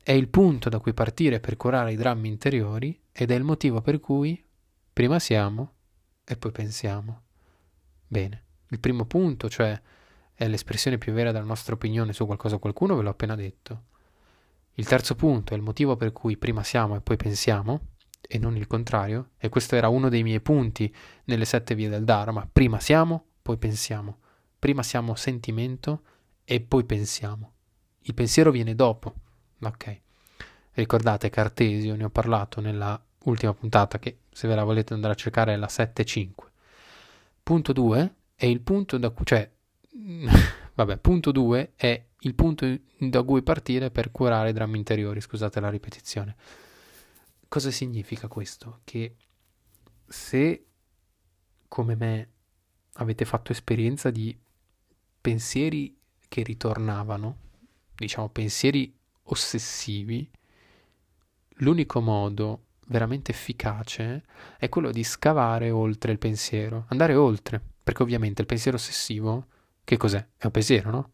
è 0.03 0.11
il 0.11 0.27
punto 0.27 0.69
da 0.69 0.79
cui 0.79 0.93
partire 0.93 1.39
per 1.39 1.57
curare 1.57 1.91
i 1.91 1.95
drammi 1.95 2.27
interiori 2.27 2.97
ed 3.11 3.31
è 3.31 3.35
il 3.35 3.43
motivo 3.43 3.81
per 3.81 3.99
cui 3.99 4.41
prima 4.93 5.17
siamo 5.17 5.73
e 6.23 6.37
poi 6.37 6.51
pensiamo. 6.51 7.23
Bene, 8.05 8.43
il 8.69 8.79
primo 8.79 9.05
punto, 9.05 9.49
cioè 9.49 9.81
è 10.33 10.47
l'espressione 10.47 10.99
più 10.99 11.13
vera 11.13 11.31
della 11.31 11.43
nostra 11.43 11.73
opinione 11.73 12.13
su 12.13 12.27
qualcosa 12.27 12.55
o 12.55 12.59
qualcuno, 12.59 12.95
ve 12.95 13.01
l'ho 13.01 13.09
appena 13.09 13.35
detto. 13.35 13.85
Il 14.75 14.85
terzo 14.85 15.15
punto 15.15 15.53
è 15.53 15.57
il 15.57 15.63
motivo 15.63 15.95
per 15.95 16.11
cui 16.11 16.37
prima 16.37 16.63
siamo 16.63 16.95
e 16.95 17.01
poi 17.01 17.17
pensiamo, 17.17 17.87
e 18.21 18.37
non 18.37 18.55
il 18.55 18.67
contrario, 18.67 19.31
e 19.37 19.49
questo 19.49 19.75
era 19.75 19.89
uno 19.89 20.09
dei 20.09 20.21
miei 20.21 20.41
punti 20.41 20.93
nelle 21.23 21.45
sette 21.45 21.73
vie 21.73 21.89
del 21.89 22.03
Dharma, 22.03 22.47
prima 22.51 22.79
siamo, 22.79 23.25
poi 23.41 23.57
pensiamo. 23.57 24.19
Prima 24.59 24.83
siamo 24.83 25.15
sentimento 25.15 26.01
e 26.43 26.61
poi 26.61 26.83
pensiamo. 26.83 27.53
Il 28.01 28.13
pensiero 28.13 28.51
viene 28.51 28.75
dopo. 28.75 29.13
Ok. 29.61 30.01
Ricordate 30.71 31.29
Cartesio, 31.29 31.95
ne 31.95 32.03
ho 32.03 32.09
parlato 32.09 32.61
nella 32.61 33.01
ultima 33.25 33.53
puntata 33.53 33.99
che 33.99 34.19
se 34.31 34.47
ve 34.47 34.55
la 34.55 34.63
volete 34.63 34.93
andare 34.93 35.13
a 35.13 35.17
cercare 35.17 35.53
è 35.53 35.57
la 35.57 35.67
7.5. 35.67 36.29
Punto 37.43 37.73
2 37.73 38.15
è 38.35 38.45
il 38.45 38.61
punto 38.61 38.97
da 38.97 39.09
cui, 39.09 39.25
cioè, 39.25 39.49
vabbè, 40.75 40.97
punto 40.97 41.31
2 41.31 41.73
è 41.75 42.05
il 42.21 42.35
punto 42.35 42.79
da 42.97 43.23
cui 43.23 43.41
partire 43.41 43.91
per 43.91 44.11
curare 44.11 44.49
i 44.49 44.53
drammi 44.53 44.77
interiori, 44.77 45.21
scusate 45.21 45.59
la 45.59 45.69
ripetizione. 45.69 46.35
Cosa 47.47 47.71
significa 47.71 48.27
questo? 48.27 48.81
Che 48.83 49.15
se 50.05 50.65
come 51.67 51.95
me 51.95 52.29
avete 52.93 53.25
fatto 53.25 53.51
esperienza 53.51 54.09
di 54.09 54.37
pensieri 55.27 55.93
che 56.29 56.41
ritornavano, 56.41 57.35
diciamo 57.97 58.29
pensieri 58.29 58.97
ossessivi, 59.23 60.31
l'unico 61.55 61.99
modo 61.99 62.67
veramente 62.87 63.33
efficace 63.33 64.23
è 64.57 64.69
quello 64.69 64.89
di 64.89 65.03
scavare 65.03 65.69
oltre 65.69 66.13
il 66.13 66.17
pensiero, 66.17 66.85
andare 66.87 67.13
oltre, 67.13 67.61
perché 67.83 68.03
ovviamente 68.03 68.39
il 68.39 68.47
pensiero 68.47 68.77
ossessivo, 68.77 69.47
che 69.83 69.97
cos'è? 69.97 70.25
È 70.37 70.45
un 70.45 70.51
pensiero, 70.51 70.91
no? 70.91 71.11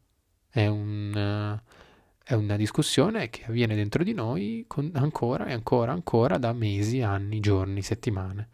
È, 0.47 0.67
un, 0.67 1.57
uh, 1.59 1.73
è 2.23 2.35
una 2.35 2.55
discussione 2.55 3.31
che 3.31 3.45
avviene 3.45 3.73
dentro 3.73 4.03
di 4.03 4.13
noi 4.13 4.63
ancora 4.93 5.47
e 5.47 5.53
ancora, 5.53 5.91
ancora 5.91 6.37
da 6.37 6.53
mesi, 6.53 7.01
anni, 7.01 7.39
giorni, 7.39 7.81
settimane. 7.81 8.47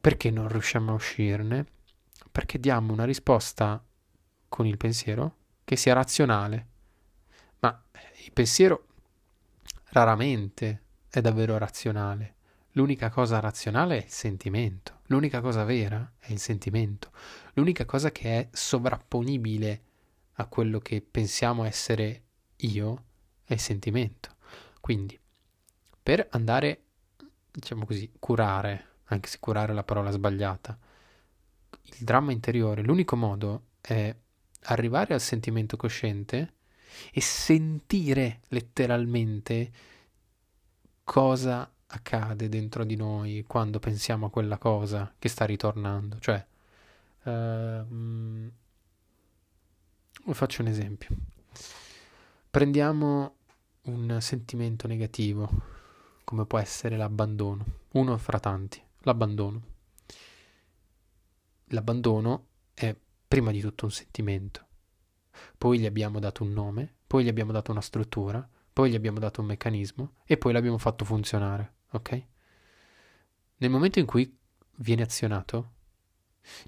Perché 0.00 0.32
non 0.32 0.48
riusciamo 0.48 0.90
a 0.90 0.94
uscirne? 0.94 1.64
Perché 2.32 2.58
diamo 2.58 2.92
una 2.92 3.04
risposta 3.04 3.80
con 4.50 4.66
il 4.66 4.76
pensiero 4.76 5.36
che 5.64 5.76
sia 5.76 5.94
razionale. 5.94 6.66
Ma 7.60 7.82
il 8.24 8.32
pensiero 8.32 8.88
raramente 9.92 10.82
è 11.08 11.22
davvero 11.22 11.56
razionale. 11.56 12.34
L'unica 12.72 13.08
cosa 13.08 13.40
razionale 13.40 13.96
è 13.96 14.04
il 14.04 14.10
sentimento. 14.10 15.00
L'unica 15.06 15.40
cosa 15.40 15.64
vera 15.64 16.12
è 16.18 16.32
il 16.32 16.38
sentimento. 16.38 17.12
L'unica 17.54 17.84
cosa 17.84 18.12
che 18.12 18.38
è 18.38 18.48
sovrapponibile 18.52 19.82
a 20.34 20.46
quello 20.46 20.80
che 20.80 21.00
pensiamo 21.00 21.64
essere 21.64 22.22
io 22.56 23.04
è 23.44 23.54
il 23.54 23.60
sentimento. 23.60 24.36
Quindi, 24.80 25.18
per 26.02 26.26
andare, 26.30 26.82
diciamo 27.50 27.86
così, 27.86 28.10
curare, 28.18 28.86
anche 29.04 29.28
se 29.28 29.38
curare 29.38 29.70
è 29.72 29.74
la 29.74 29.84
parola 29.84 30.10
sbagliata, 30.10 30.76
il 31.82 32.04
dramma 32.04 32.32
interiore, 32.32 32.82
l'unico 32.82 33.16
modo 33.16 33.64
è 33.80 34.14
arrivare 34.64 35.14
al 35.14 35.20
sentimento 35.20 35.76
cosciente 35.76 36.54
e 37.12 37.20
sentire 37.20 38.40
letteralmente 38.48 39.70
cosa 41.04 41.70
accade 41.86 42.48
dentro 42.48 42.84
di 42.84 42.94
noi 42.96 43.44
quando 43.46 43.78
pensiamo 43.78 44.26
a 44.26 44.30
quella 44.30 44.58
cosa 44.58 45.12
che 45.18 45.28
sta 45.28 45.44
ritornando. 45.44 46.18
Cioè, 46.18 46.46
uh, 47.24 47.86
faccio 50.32 50.62
un 50.62 50.68
esempio. 50.68 51.08
Prendiamo 52.50 53.34
un 53.82 54.18
sentimento 54.20 54.86
negativo, 54.86 55.48
come 56.24 56.46
può 56.46 56.58
essere 56.58 56.96
l'abbandono, 56.96 57.64
uno 57.92 58.16
fra 58.18 58.38
tanti, 58.38 58.82
l'abbandono. 59.00 59.62
L'abbandono 61.72 62.46
è 62.74 62.94
prima 63.30 63.52
di 63.52 63.60
tutto 63.60 63.84
un 63.84 63.92
sentimento, 63.92 64.66
poi 65.56 65.78
gli 65.78 65.86
abbiamo 65.86 66.18
dato 66.18 66.42
un 66.42 66.52
nome, 66.52 66.96
poi 67.06 67.22
gli 67.22 67.28
abbiamo 67.28 67.52
dato 67.52 67.70
una 67.70 67.80
struttura, 67.80 68.44
poi 68.72 68.90
gli 68.90 68.96
abbiamo 68.96 69.20
dato 69.20 69.40
un 69.40 69.46
meccanismo 69.46 70.14
e 70.24 70.36
poi 70.36 70.52
l'abbiamo 70.52 70.78
fatto 70.78 71.04
funzionare, 71.04 71.74
ok? 71.92 72.26
Nel 73.58 73.70
momento 73.70 74.00
in 74.00 74.06
cui 74.06 74.36
viene 74.78 75.02
azionato, 75.02 75.74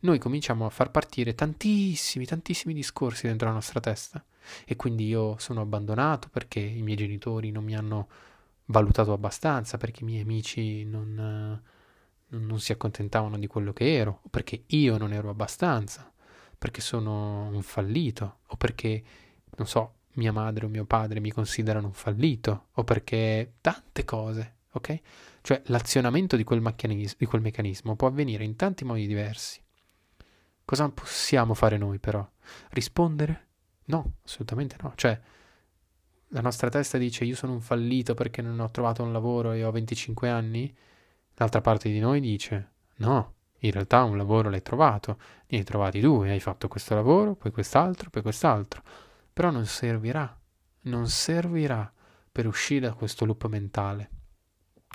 noi 0.02 0.20
cominciamo 0.20 0.64
a 0.64 0.70
far 0.70 0.92
partire 0.92 1.34
tantissimi, 1.34 2.26
tantissimi 2.26 2.74
discorsi 2.74 3.26
dentro 3.26 3.48
la 3.48 3.54
nostra 3.54 3.80
testa. 3.80 4.24
E 4.64 4.76
quindi 4.76 5.08
io 5.08 5.36
sono 5.38 5.62
abbandonato 5.62 6.28
perché 6.28 6.60
i 6.60 6.82
miei 6.82 6.96
genitori 6.96 7.50
non 7.50 7.64
mi 7.64 7.74
hanno 7.74 8.08
valutato 8.66 9.12
abbastanza, 9.12 9.78
perché 9.78 10.04
i 10.04 10.06
miei 10.06 10.20
amici 10.20 10.84
non, 10.84 11.60
non 12.28 12.60
si 12.60 12.70
accontentavano 12.70 13.36
di 13.36 13.48
quello 13.48 13.72
che 13.72 13.96
ero, 13.96 14.22
perché 14.30 14.62
io 14.66 14.96
non 14.96 15.12
ero 15.12 15.28
abbastanza 15.28 16.11
perché 16.62 16.80
sono 16.80 17.48
un 17.48 17.60
fallito, 17.62 18.42
o 18.46 18.56
perché, 18.56 19.02
non 19.56 19.66
so, 19.66 19.94
mia 20.12 20.30
madre 20.30 20.66
o 20.66 20.68
mio 20.68 20.84
padre 20.84 21.18
mi 21.18 21.32
considerano 21.32 21.88
un 21.88 21.92
fallito, 21.92 22.68
o 22.74 22.84
perché 22.84 23.54
tante 23.60 24.04
cose, 24.04 24.58
ok? 24.70 25.00
Cioè 25.40 25.60
l'azionamento 25.66 26.36
di 26.36 26.44
quel, 26.44 26.60
meccanismo, 26.60 27.16
di 27.18 27.26
quel 27.26 27.42
meccanismo 27.42 27.96
può 27.96 28.06
avvenire 28.06 28.44
in 28.44 28.54
tanti 28.54 28.84
modi 28.84 29.08
diversi. 29.08 29.60
Cosa 30.64 30.88
possiamo 30.90 31.54
fare 31.54 31.78
noi 31.78 31.98
però? 31.98 32.24
Rispondere? 32.70 33.48
No, 33.86 34.18
assolutamente 34.24 34.76
no. 34.82 34.92
Cioè, 34.94 35.20
la 36.28 36.40
nostra 36.42 36.68
testa 36.68 36.96
dice 36.96 37.24
io 37.24 37.34
sono 37.34 37.54
un 37.54 37.60
fallito 37.60 38.14
perché 38.14 38.40
non 38.40 38.60
ho 38.60 38.70
trovato 38.70 39.02
un 39.02 39.10
lavoro 39.10 39.50
e 39.50 39.64
ho 39.64 39.72
25 39.72 40.28
anni, 40.28 40.72
l'altra 41.34 41.60
parte 41.60 41.90
di 41.90 41.98
noi 41.98 42.20
dice 42.20 42.70
no, 42.98 43.34
in 43.64 43.72
realtà 43.72 44.02
un 44.02 44.16
lavoro 44.16 44.50
l'hai 44.50 44.62
trovato, 44.62 45.18
ne 45.46 45.58
hai 45.58 45.64
trovati 45.64 46.00
due, 46.00 46.30
hai 46.30 46.40
fatto 46.40 46.68
questo 46.68 46.94
lavoro, 46.94 47.34
poi 47.34 47.52
quest'altro, 47.52 48.10
poi 48.10 48.22
quest'altro. 48.22 48.82
Però 49.32 49.50
non 49.50 49.66
servirà, 49.66 50.36
non 50.82 51.08
servirà 51.08 51.92
per 52.30 52.46
uscire 52.46 52.88
da 52.88 52.94
questo 52.94 53.24
loop 53.24 53.46
mentale. 53.46 54.10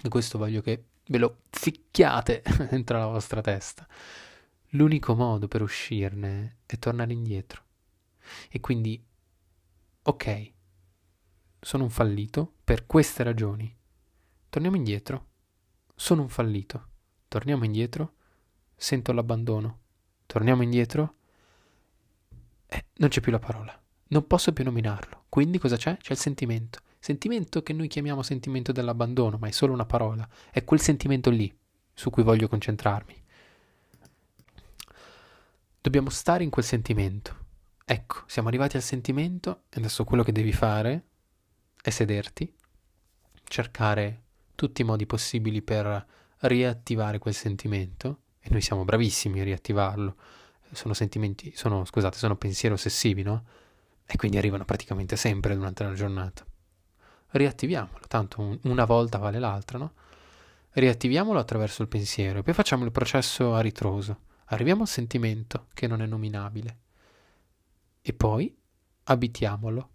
E 0.04 0.10
questo 0.10 0.38
voglio 0.38 0.62
che 0.62 0.86
ve 1.08 1.18
lo 1.18 1.38
ficchiate 1.50 2.44
dentro 2.70 2.98
la 2.98 3.08
vostra 3.08 3.42
testa. 3.42 3.88
L'unico 4.72 5.16
modo 5.16 5.48
per 5.48 5.62
uscirne 5.62 6.58
è 6.66 6.78
tornare 6.78 7.14
indietro. 7.14 7.64
E 8.50 8.60
quindi, 8.60 9.02
ok, 10.02 10.52
sono 11.62 11.84
un 11.84 11.90
fallito 11.90 12.56
per 12.66 12.86
queste 12.86 13.24
ragioni. 13.24 13.74
Torniamo 14.50 14.76
indietro. 14.76 15.28
Sono 15.96 16.24
un 16.24 16.30
fallito. 16.30 16.90
Torniamo 17.30 17.64
indietro 17.64 18.16
sento 18.78 19.12
l'abbandono. 19.12 19.80
Torniamo 20.28 20.62
indietro? 20.62 21.16
Eh, 22.68 22.86
non 22.98 23.10
c'è 23.10 23.20
più 23.22 23.32
la 23.32 23.40
parola. 23.40 23.78
Non 24.10 24.28
posso 24.28 24.54
più 24.54 24.64
nominarlo. 24.64 25.26
Quindi 25.28 25.58
cosa 25.58 25.76
c'è? 25.76 25.98
C'è 25.98 26.14
il 26.14 26.20
sentimento. 26.20 26.80
Sentimento 27.00 27.64
che 27.64 27.74
noi 27.74 27.88
chiamiamo 27.88 28.22
sentimento 28.22 28.72
dell'abbandono, 28.72 29.38
ma 29.38 29.48
è 29.48 29.52
solo 29.52 29.74
una 29.74 29.86
parola. 29.86 30.28
È 30.52 30.64
quel 30.64 30.80
sentimento 30.80 31.30
lì 31.30 31.54
su 31.94 32.10
cui 32.10 32.24
voglio 32.24 32.48
concentrarmi. 32.48 33.24
Dobbiamo 35.82 36.10
stare 36.10 36.44
in 36.44 36.50
quel 36.50 36.66
sentimento. 36.66 37.46
Ecco, 37.84 38.24
siamo 38.28 38.50
arrivati 38.50 38.76
al 38.76 38.84
sentimento 38.84 39.64
e 39.70 39.80
adesso 39.80 40.04
quello 40.04 40.24
che 40.24 40.34
devi 40.34 40.52
fare 40.52 41.06
è 41.82 41.90
sederti, 41.90 42.54
cercare 43.46 44.24
tutti 44.54 44.82
i 44.82 44.86
modi 44.86 45.06
possibili 45.06 45.62
per 45.62 46.06
riattivare 46.40 47.18
quel 47.20 47.34
sentimento 47.34 48.24
e 48.48 48.50
noi 48.52 48.62
siamo 48.62 48.86
bravissimi 48.86 49.42
a 49.42 49.44
riattivarlo. 49.44 50.16
Sono 50.72 50.94
sentimenti, 50.94 51.52
sono, 51.56 51.84
scusate, 51.84 52.18
sono 52.18 52.38
pensieri 52.38 52.74
ossessivi, 52.74 53.22
no? 53.22 53.46
E 54.06 54.16
quindi 54.16 54.38
arrivano 54.38 54.64
praticamente 54.64 55.18
sempre 55.18 55.54
durante 55.54 55.84
la 55.84 55.94
giornata. 55.94 56.46
Riattiviamolo, 57.32 58.06
tanto 58.08 58.40
un, 58.40 58.58
una 58.64 58.86
volta 58.86 59.18
vale 59.18 59.40
l'altra, 59.40 59.78
no? 59.78 59.94
Riattiviamolo 60.72 61.40
attraverso 61.40 61.82
il 61.82 61.90
pensiero 61.90 62.40
e 62.40 62.44
poi 62.44 62.54
facciamo 62.54 62.86
il 62.86 62.92
processo 62.92 63.54
a 63.54 63.60
ritroso. 63.60 64.22
Arriviamo 64.46 64.84
al 64.84 64.88
sentimento 64.88 65.68
che 65.74 65.88
non 65.88 66.02
è 66.02 66.06
nominabile. 66.06 66.78
E 68.02 68.14
poi 68.14 68.56
abitiamolo. 69.04 69.90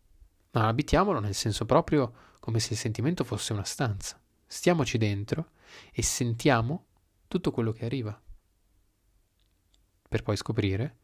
Ma 0.51 0.67
abitiamolo 0.67 1.21
nel 1.21 1.35
senso 1.35 1.65
proprio 1.65 2.12
come 2.38 2.61
se 2.61 2.75
il 2.75 2.79
sentimento 2.79 3.25
fosse 3.25 3.55
una 3.55 3.65
stanza. 3.65 4.21
Stiamoci 4.47 4.99
dentro 4.99 5.53
e 5.91 6.03
sentiamo 6.03 6.85
tutto 7.29 7.51
quello 7.51 7.73
che 7.73 7.87
arriva 7.87 8.21
per 10.12 10.22
poi 10.22 10.37
scoprire 10.37 10.98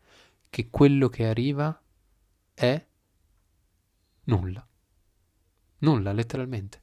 che 0.51 0.69
quello 0.69 1.09
che 1.09 1.27
arriva 1.27 1.83
è 2.53 2.87
nulla. 4.25 4.69
Nulla, 5.79 6.13
letteralmente. 6.13 6.83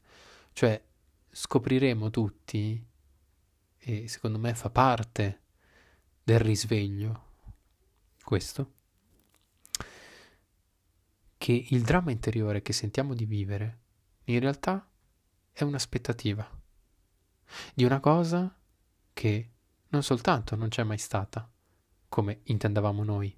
Cioè, 0.51 0.83
scopriremo 1.29 2.09
tutti, 2.09 2.83
e 3.78 4.07
secondo 4.07 4.39
me 4.39 4.55
fa 4.55 4.71
parte 4.71 5.41
del 6.23 6.39
risveglio, 6.39 7.26
questo, 8.23 8.73
che 11.38 11.67
il 11.69 11.84
dramma 11.84 12.09
interiore 12.09 12.63
che 12.63 12.73
sentiamo 12.73 13.13
di 13.13 13.26
vivere 13.26 13.82
in 14.23 14.39
realtà 14.39 14.89
è 15.51 15.61
un'aspettativa 15.61 16.49
di 17.76 17.84
una 17.84 17.99
cosa 17.99 18.59
che 19.13 19.51
non 19.89 20.01
soltanto 20.01 20.55
non 20.55 20.69
c'è 20.69 20.82
mai 20.82 20.97
stata, 20.97 21.47
come 22.10 22.41
intendavamo 22.43 23.03
noi, 23.03 23.36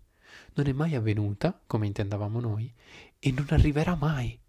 non 0.54 0.68
è 0.68 0.72
mai 0.72 0.96
avvenuta 0.96 1.60
come 1.66 1.88
intendavamo 1.88 2.40
noi 2.40 2.74
e 3.20 3.32
non 3.32 3.48
arriverà 3.50 3.96
mai 3.96 4.40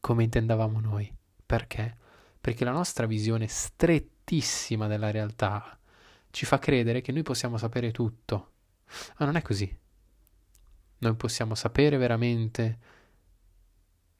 come 0.00 0.24
intendavamo 0.24 0.80
noi. 0.80 1.12
Perché? 1.44 1.96
Perché 2.40 2.64
la 2.64 2.72
nostra 2.72 3.06
visione 3.06 3.46
strettissima 3.46 4.86
della 4.86 5.10
realtà 5.10 5.78
ci 6.30 6.44
fa 6.46 6.58
credere 6.58 7.00
che 7.00 7.12
noi 7.12 7.22
possiamo 7.22 7.56
sapere 7.56 7.90
tutto. 7.90 8.52
Ma 9.18 9.26
non 9.26 9.36
è 9.36 9.42
così. 9.42 9.78
Noi 10.98 11.14
possiamo 11.14 11.54
sapere 11.54 11.96
veramente 11.96 12.78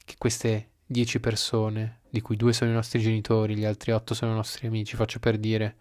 che 0.03 0.15
queste 0.17 0.69
dieci 0.85 1.19
persone, 1.19 2.01
di 2.09 2.21
cui 2.21 2.35
due 2.35 2.53
sono 2.53 2.71
i 2.71 2.73
nostri 2.73 2.99
genitori, 2.99 3.55
gli 3.55 3.65
altri 3.65 3.91
otto 3.91 4.13
sono 4.13 4.31
i 4.31 4.35
nostri 4.35 4.67
amici, 4.67 4.95
faccio 4.95 5.19
per 5.19 5.37
dire, 5.37 5.75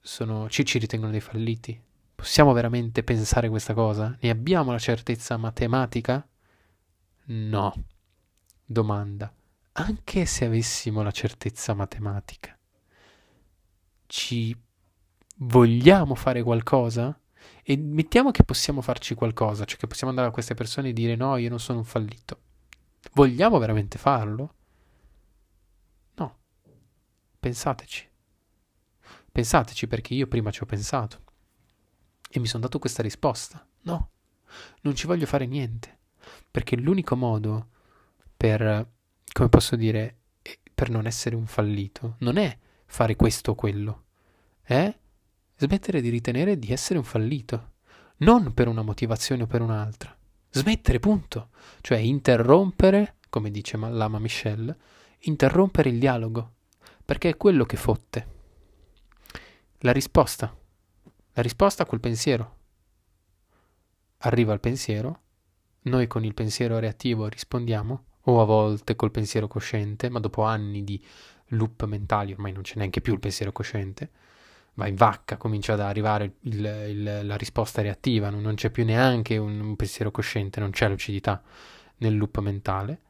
sono, 0.00 0.48
ci, 0.48 0.64
ci 0.64 0.78
ritengono 0.78 1.10
dei 1.10 1.20
falliti 1.20 1.80
Possiamo 2.22 2.52
veramente 2.52 3.02
pensare 3.02 3.48
questa 3.48 3.74
cosa? 3.74 4.16
Ne 4.20 4.30
abbiamo 4.30 4.70
la 4.70 4.78
certezza 4.78 5.36
matematica? 5.36 6.24
No. 7.24 7.74
Domanda. 8.64 9.34
Anche 9.72 10.24
se 10.24 10.44
avessimo 10.44 11.02
la 11.02 11.10
certezza 11.10 11.74
matematica, 11.74 12.56
ci 14.06 14.56
vogliamo 15.38 16.14
fare 16.14 16.44
qualcosa? 16.44 17.18
E 17.64 17.76
mettiamo 17.76 18.30
che 18.30 18.44
possiamo 18.44 18.82
farci 18.82 19.16
qualcosa, 19.16 19.64
cioè 19.64 19.76
che 19.76 19.88
possiamo 19.88 20.10
andare 20.10 20.28
a 20.28 20.32
queste 20.32 20.54
persone 20.54 20.90
e 20.90 20.92
dire 20.92 21.16
no, 21.16 21.36
io 21.38 21.48
non 21.48 21.58
sono 21.58 21.78
un 21.78 21.84
fallito. 21.84 22.40
Vogliamo 23.14 23.58
veramente 23.58 23.98
farlo? 23.98 24.54
No. 26.14 26.38
Pensateci. 27.40 28.08
Pensateci 29.32 29.88
perché 29.88 30.14
io 30.14 30.28
prima 30.28 30.52
ci 30.52 30.62
ho 30.62 30.66
pensato. 30.66 31.30
E 32.34 32.40
mi 32.40 32.46
sono 32.46 32.62
dato 32.62 32.78
questa 32.78 33.02
risposta. 33.02 33.62
No, 33.82 34.10
non 34.80 34.94
ci 34.94 35.06
voglio 35.06 35.26
fare 35.26 35.44
niente. 35.44 35.98
Perché 36.50 36.76
l'unico 36.76 37.14
modo 37.14 37.68
per, 38.34 38.88
come 39.30 39.48
posso 39.50 39.76
dire, 39.76 40.16
per 40.74 40.88
non 40.88 41.04
essere 41.04 41.36
un 41.36 41.46
fallito 41.46 42.16
non 42.20 42.38
è 42.38 42.56
fare 42.86 43.16
questo 43.16 43.50
o 43.50 43.54
quello. 43.54 44.04
È 44.62 44.96
smettere 45.56 46.00
di 46.00 46.08
ritenere 46.08 46.58
di 46.58 46.72
essere 46.72 46.98
un 46.98 47.04
fallito. 47.04 47.72
Non 48.18 48.54
per 48.54 48.66
una 48.66 48.82
motivazione 48.82 49.42
o 49.42 49.46
per 49.46 49.60
un'altra. 49.60 50.16
Smettere, 50.48 51.00
punto. 51.00 51.50
Cioè 51.82 51.98
interrompere, 51.98 53.16
come 53.28 53.50
dice 53.50 53.76
l'ama 53.76 54.18
Michelle, 54.18 54.74
interrompere 55.20 55.90
il 55.90 55.98
dialogo. 55.98 56.54
Perché 57.04 57.28
è 57.28 57.36
quello 57.36 57.66
che 57.66 57.76
fotte. 57.76 58.26
La 59.80 59.92
risposta 59.92 60.56
la 61.34 61.42
risposta 61.42 61.82
a 61.82 61.86
quel 61.86 62.00
pensiero. 62.00 62.56
Arriva 64.18 64.52
il 64.52 64.60
pensiero, 64.60 65.20
noi 65.82 66.06
con 66.06 66.24
il 66.24 66.34
pensiero 66.34 66.78
reattivo 66.78 67.26
rispondiamo, 67.26 68.04
o 68.26 68.40
a 68.40 68.44
volte 68.44 68.94
col 68.94 69.10
pensiero 69.10 69.48
cosciente, 69.48 70.08
ma 70.08 70.20
dopo 70.20 70.42
anni 70.42 70.84
di 70.84 71.02
loop 71.48 71.84
mentali 71.84 72.32
ormai 72.32 72.52
non 72.52 72.62
c'è 72.62 72.76
neanche 72.76 73.00
più 73.00 73.14
il 73.14 73.18
pensiero 73.18 73.50
cosciente, 73.50 74.10
va 74.74 74.86
in 74.86 74.94
vacca, 74.94 75.36
comincia 75.36 75.72
ad 75.72 75.80
arrivare 75.80 76.36
il, 76.40 76.64
il, 76.88 77.20
la 77.24 77.36
risposta 77.36 77.82
reattiva, 77.82 78.30
non, 78.30 78.42
non 78.42 78.54
c'è 78.54 78.70
più 78.70 78.84
neanche 78.84 79.36
un, 79.38 79.58
un, 79.58 79.76
pensiero 79.76 80.10
cosciente, 80.10 80.60
non 80.60 80.70
c'è 80.70 80.88
lucidità 80.88 81.42
nel 81.98 82.16
loop 82.16 82.38
mentale. 82.38 83.00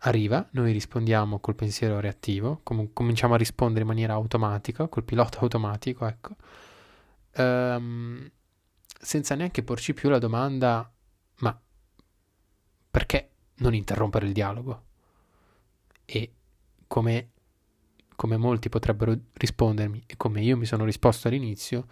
Arriva, 0.00 0.46
noi 0.52 0.72
rispondiamo 0.72 1.40
col 1.40 1.54
pensiero 1.54 2.00
reattivo, 2.00 2.60
com- 2.62 2.90
cominciamo 2.92 3.34
a 3.34 3.38
rispondere 3.38 3.80
in 3.80 3.88
maniera 3.88 4.14
automatica, 4.14 4.88
col 4.88 5.04
pilota 5.04 5.40
automatico, 5.40 6.06
ecco 6.06 6.36
ehm, 7.36 8.30
senza 9.00 9.34
neanche 9.34 9.62
porci 9.62 9.94
più 9.94 10.08
la 10.08 10.18
domanda, 10.18 10.90
ma 11.40 11.60
perché 12.90 13.30
non 13.56 13.74
interrompere 13.74 14.26
il 14.26 14.32
dialogo? 14.32 14.84
E 16.04 16.32
come, 16.86 17.30
come 18.14 18.36
molti 18.36 18.68
potrebbero 18.68 19.16
rispondermi, 19.32 20.04
e 20.06 20.16
come 20.16 20.40
io 20.40 20.56
mi 20.56 20.66
sono 20.66 20.84
risposto 20.84 21.28
all'inizio, 21.28 21.86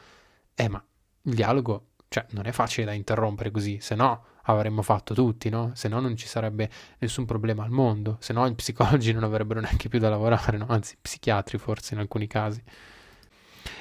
eh 0.55 0.69
ma 0.69 0.85
il 1.23 1.35
dialogo, 1.35 1.89
cioè, 2.09 2.27
non 2.31 2.47
è 2.47 2.53
facile 2.53 2.87
da 2.87 2.93
interrompere 2.93 3.51
così, 3.51 3.81
se 3.81 3.95
no 3.95 4.25
avremmo 4.47 4.83
fatto 4.83 5.15
tutti, 5.15 5.49
no? 5.49 5.73
Se 5.75 5.89
no 5.89 6.01
non 6.01 6.17
ci 6.17 6.27
sarebbe 6.27 6.71
nessun 6.99 7.25
problema 7.25 7.65
al 7.65 7.71
mondo, 7.71 8.19
se 8.21 8.33
no 8.33 8.47
i 8.47 8.55
psicologi 8.55 9.13
non 9.13 9.25
avrebbero 9.25 9.61
neanche 9.61 9.89
più 9.89 9.99
da 9.99 10.11
lavorare, 10.11 10.59
no? 10.59 10.67
Anzi, 10.69 10.97
psichiatri 11.01 11.59
forse 11.59 11.95
in 11.95 12.01
alcuni 12.01 12.27
casi. 12.27 12.63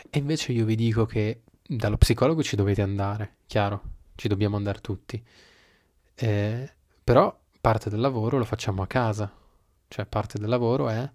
E 0.09 0.17
invece 0.19 0.51
io 0.51 0.65
vi 0.65 0.75
dico 0.75 1.05
che 1.05 1.41
dallo 1.65 1.97
psicologo 1.97 2.43
ci 2.43 2.55
dovete 2.55 2.81
andare, 2.81 3.37
chiaro, 3.47 3.81
ci 4.15 4.27
dobbiamo 4.27 4.57
andare 4.57 4.81
tutti. 4.81 5.23
Eh, 6.15 6.71
però 7.03 7.37
parte 7.59 7.89
del 7.89 7.99
lavoro 7.99 8.37
lo 8.37 8.45
facciamo 8.45 8.81
a 8.81 8.87
casa, 8.87 9.31
cioè 9.87 10.05
parte 10.05 10.37
del 10.37 10.49
lavoro 10.49 10.89
è 10.89 11.09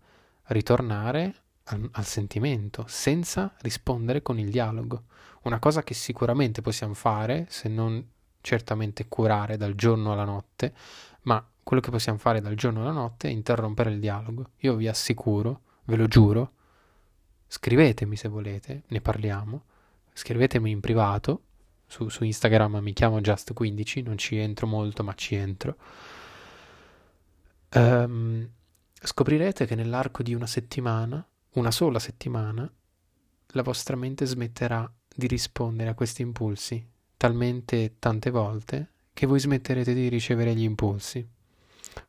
ritornare 0.45 1.35
al, 1.65 1.89
al 1.93 2.05
sentimento 2.05 2.85
senza 2.89 3.55
rispondere 3.61 4.23
con 4.23 4.39
il 4.39 4.51
dialogo. 4.51 5.05
Una 5.43 5.59
cosa 5.59 5.83
che 5.83 5.95
sicuramente 5.95 6.63
possiamo 6.63 6.95
fare, 6.95 7.47
se 7.49 7.69
non 7.69 8.05
certamente 8.41 9.09
curare 9.09 9.57
dal 9.57 9.75
giorno 9.75 10.13
alla 10.13 10.25
notte, 10.25 10.75
ma 11.23 11.45
quello 11.63 11.83
che 11.83 11.91
possiamo 11.91 12.19
fare 12.19 12.41
dal 12.41 12.55
giorno 12.55 12.81
alla 12.81 12.93
notte 12.93 13.29
è 13.29 13.31
interrompere 13.31 13.91
il 13.91 14.01
dialogo. 14.01 14.51
Io 14.59 14.75
vi 14.75 14.89
assicuro, 14.89 15.61
ve 15.85 15.97
lo 15.97 16.07
giuro, 16.07 16.53
scrivetemi 17.47 18.17
se 18.17 18.29
volete, 18.29 18.85
ne 18.89 19.01
parliamo 19.01 19.65
scrivetemi 20.19 20.73
in 20.73 20.81
privato, 20.81 21.43
su, 21.87 22.09
su 22.09 22.25
Instagram 22.25 22.79
mi 22.79 22.93
chiamo 22.93 23.21
Just15, 23.21 24.03
non 24.03 24.19
ci 24.19 24.37
entro 24.37 24.67
molto 24.67 25.05
ma 25.05 25.15
ci 25.15 25.37
entro. 25.37 25.77
Um, 27.73 28.49
scoprirete 29.01 29.65
che 29.65 29.77
nell'arco 29.77 30.25
di 30.25 30.35
una 30.35 30.49
settimana, 30.49 31.25
una 31.53 31.71
sola 31.71 32.01
settimana, 32.01 32.71
la 33.53 33.63
vostra 33.63 33.95
mente 33.95 34.27
smetterà 34.27 34.93
di 35.15 35.27
rispondere 35.29 35.91
a 35.91 35.95
questi 35.95 36.23
impulsi 36.23 36.85
talmente 37.17 37.95
tante 37.99 38.31
volte 38.31 38.91
che 39.13 39.27
voi 39.27 39.41
smetterete 39.41 39.95
di 39.95 40.09
ricevere 40.09 40.55
gli 40.55 40.63
impulsi. 40.63 41.27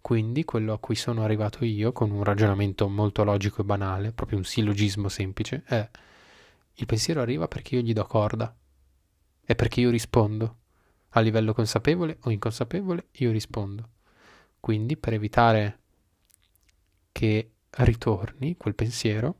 Quindi 0.01 0.45
quello 0.45 0.73
a 0.73 0.79
cui 0.79 0.95
sono 0.95 1.23
arrivato 1.23 1.63
io, 1.63 1.91
con 1.91 2.11
un 2.11 2.23
ragionamento 2.23 2.87
molto 2.87 3.23
logico 3.23 3.61
e 3.61 3.65
banale, 3.65 4.11
proprio 4.11 4.37
un 4.37 4.43
sillogismo 4.43 5.09
semplice, 5.09 5.63
è 5.65 5.89
il 6.79 6.85
pensiero 6.85 7.21
arriva 7.21 7.47
perché 7.47 7.75
io 7.75 7.81
gli 7.81 7.93
do 7.93 8.05
corda. 8.05 8.55
È 9.43 9.55
perché 9.55 9.81
io 9.81 9.89
rispondo. 9.89 10.57
A 11.09 11.19
livello 11.19 11.53
consapevole 11.53 12.17
o 12.21 12.31
inconsapevole, 12.31 13.07
io 13.13 13.31
rispondo. 13.31 13.89
Quindi, 14.59 14.95
per 14.95 15.13
evitare 15.13 15.79
che 17.11 17.51
ritorni 17.69 18.55
quel 18.55 18.75
pensiero, 18.75 19.39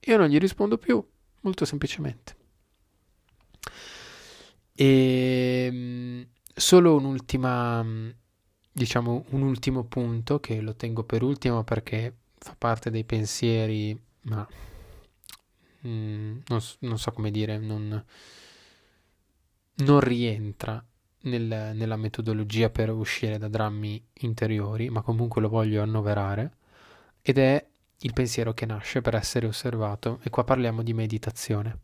io 0.00 0.16
non 0.18 0.28
gli 0.28 0.38
rispondo 0.38 0.76
più, 0.76 1.02
molto 1.40 1.64
semplicemente. 1.64 2.36
E 4.74 5.68
ehm, 5.70 6.26
solo 6.54 6.96
un'ultima, 6.96 7.82
diciamo, 8.70 9.24
un 9.30 9.42
ultimo 9.42 9.84
punto 9.84 10.40
che 10.40 10.60
lo 10.60 10.74
tengo 10.74 11.04
per 11.04 11.22
ultimo 11.22 11.64
perché 11.64 12.14
fa 12.36 12.54
parte 12.58 12.90
dei 12.90 13.04
pensieri, 13.04 13.98
ma 14.22 14.46
mm, 15.86 16.38
non, 16.46 16.60
non, 16.80 16.98
so 16.98 17.10
come 17.12 17.30
dire, 17.30 17.58
non, 17.58 18.04
non 19.76 20.00
rientra 20.00 20.84
nel, 21.22 21.72
nella 21.74 21.96
metodologia 21.96 22.70
per 22.70 22.90
uscire 22.90 23.38
da 23.38 23.48
drammi 23.48 24.02
interiori, 24.20 24.90
ma 24.90 25.02
comunque 25.02 25.40
lo 25.40 25.48
voglio 25.48 25.82
annoverare, 25.82 26.52
ed 27.22 27.38
è 27.38 27.66
il 27.98 28.12
pensiero 28.12 28.52
che 28.52 28.66
nasce 28.66 29.00
per 29.00 29.14
essere 29.14 29.46
osservato. 29.46 30.20
E 30.22 30.30
qua 30.30 30.44
parliamo 30.44 30.82
di 30.82 30.92
meditazione. 30.92 31.78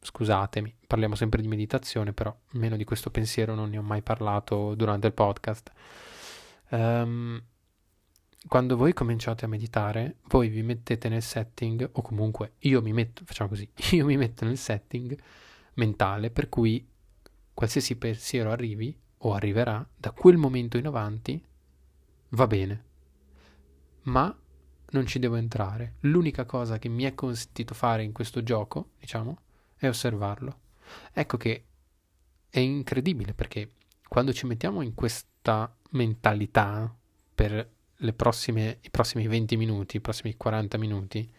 Scusatemi, 0.00 0.74
parliamo 0.86 1.14
sempre 1.14 1.42
di 1.42 1.48
meditazione, 1.48 2.12
però 2.12 2.34
meno 2.52 2.76
di 2.76 2.84
questo 2.84 3.10
pensiero 3.10 3.54
non 3.54 3.70
ne 3.70 3.78
ho 3.78 3.82
mai 3.82 4.02
parlato 4.02 4.74
durante 4.74 5.06
il 5.06 5.12
podcast. 5.12 5.70
Um, 6.70 7.40
quando 8.46 8.76
voi 8.76 8.92
cominciate 8.92 9.44
a 9.44 9.48
meditare, 9.48 10.16
voi 10.28 10.48
vi 10.48 10.62
mettete 10.62 11.08
nel 11.08 11.22
setting, 11.22 11.88
o 11.92 12.02
comunque 12.02 12.54
io 12.60 12.80
mi 12.80 12.92
metto, 12.92 13.22
facciamo 13.24 13.50
così, 13.50 13.68
io 13.92 14.04
mi 14.06 14.16
metto 14.16 14.44
nel 14.44 14.56
setting 14.56 15.18
mentale 15.74 16.30
per 16.30 16.48
cui 16.48 16.86
qualsiasi 17.52 17.96
pensiero 17.96 18.50
arrivi 18.50 18.96
o 19.18 19.34
arriverà, 19.34 19.86
da 19.94 20.12
quel 20.12 20.36
momento 20.36 20.78
in 20.78 20.86
avanti 20.86 21.42
va 22.30 22.46
bene. 22.46 22.84
Ma 24.02 24.34
non 24.92 25.06
ci 25.06 25.18
devo 25.18 25.36
entrare. 25.36 25.96
L'unica 26.00 26.46
cosa 26.46 26.78
che 26.78 26.88
mi 26.88 27.04
è 27.04 27.14
consentito 27.14 27.74
fare 27.74 28.02
in 28.02 28.12
questo 28.12 28.42
gioco, 28.42 28.92
diciamo, 28.98 29.38
è 29.76 29.86
osservarlo. 29.86 30.58
Ecco 31.12 31.36
che 31.36 31.64
è 32.48 32.58
incredibile 32.58 33.34
perché 33.34 33.74
quando 34.08 34.32
ci 34.32 34.46
mettiamo 34.46 34.80
in 34.80 34.94
questa 34.94 35.72
mentalità 35.90 36.92
per 37.34 37.68
prossime, 38.14 38.78
i 38.82 38.90
prossimi 38.90 39.26
20 39.26 39.56
minuti, 39.56 39.96
i 39.96 40.00
prossimi 40.00 40.36
40 40.36 40.78
minuti, 40.78 41.30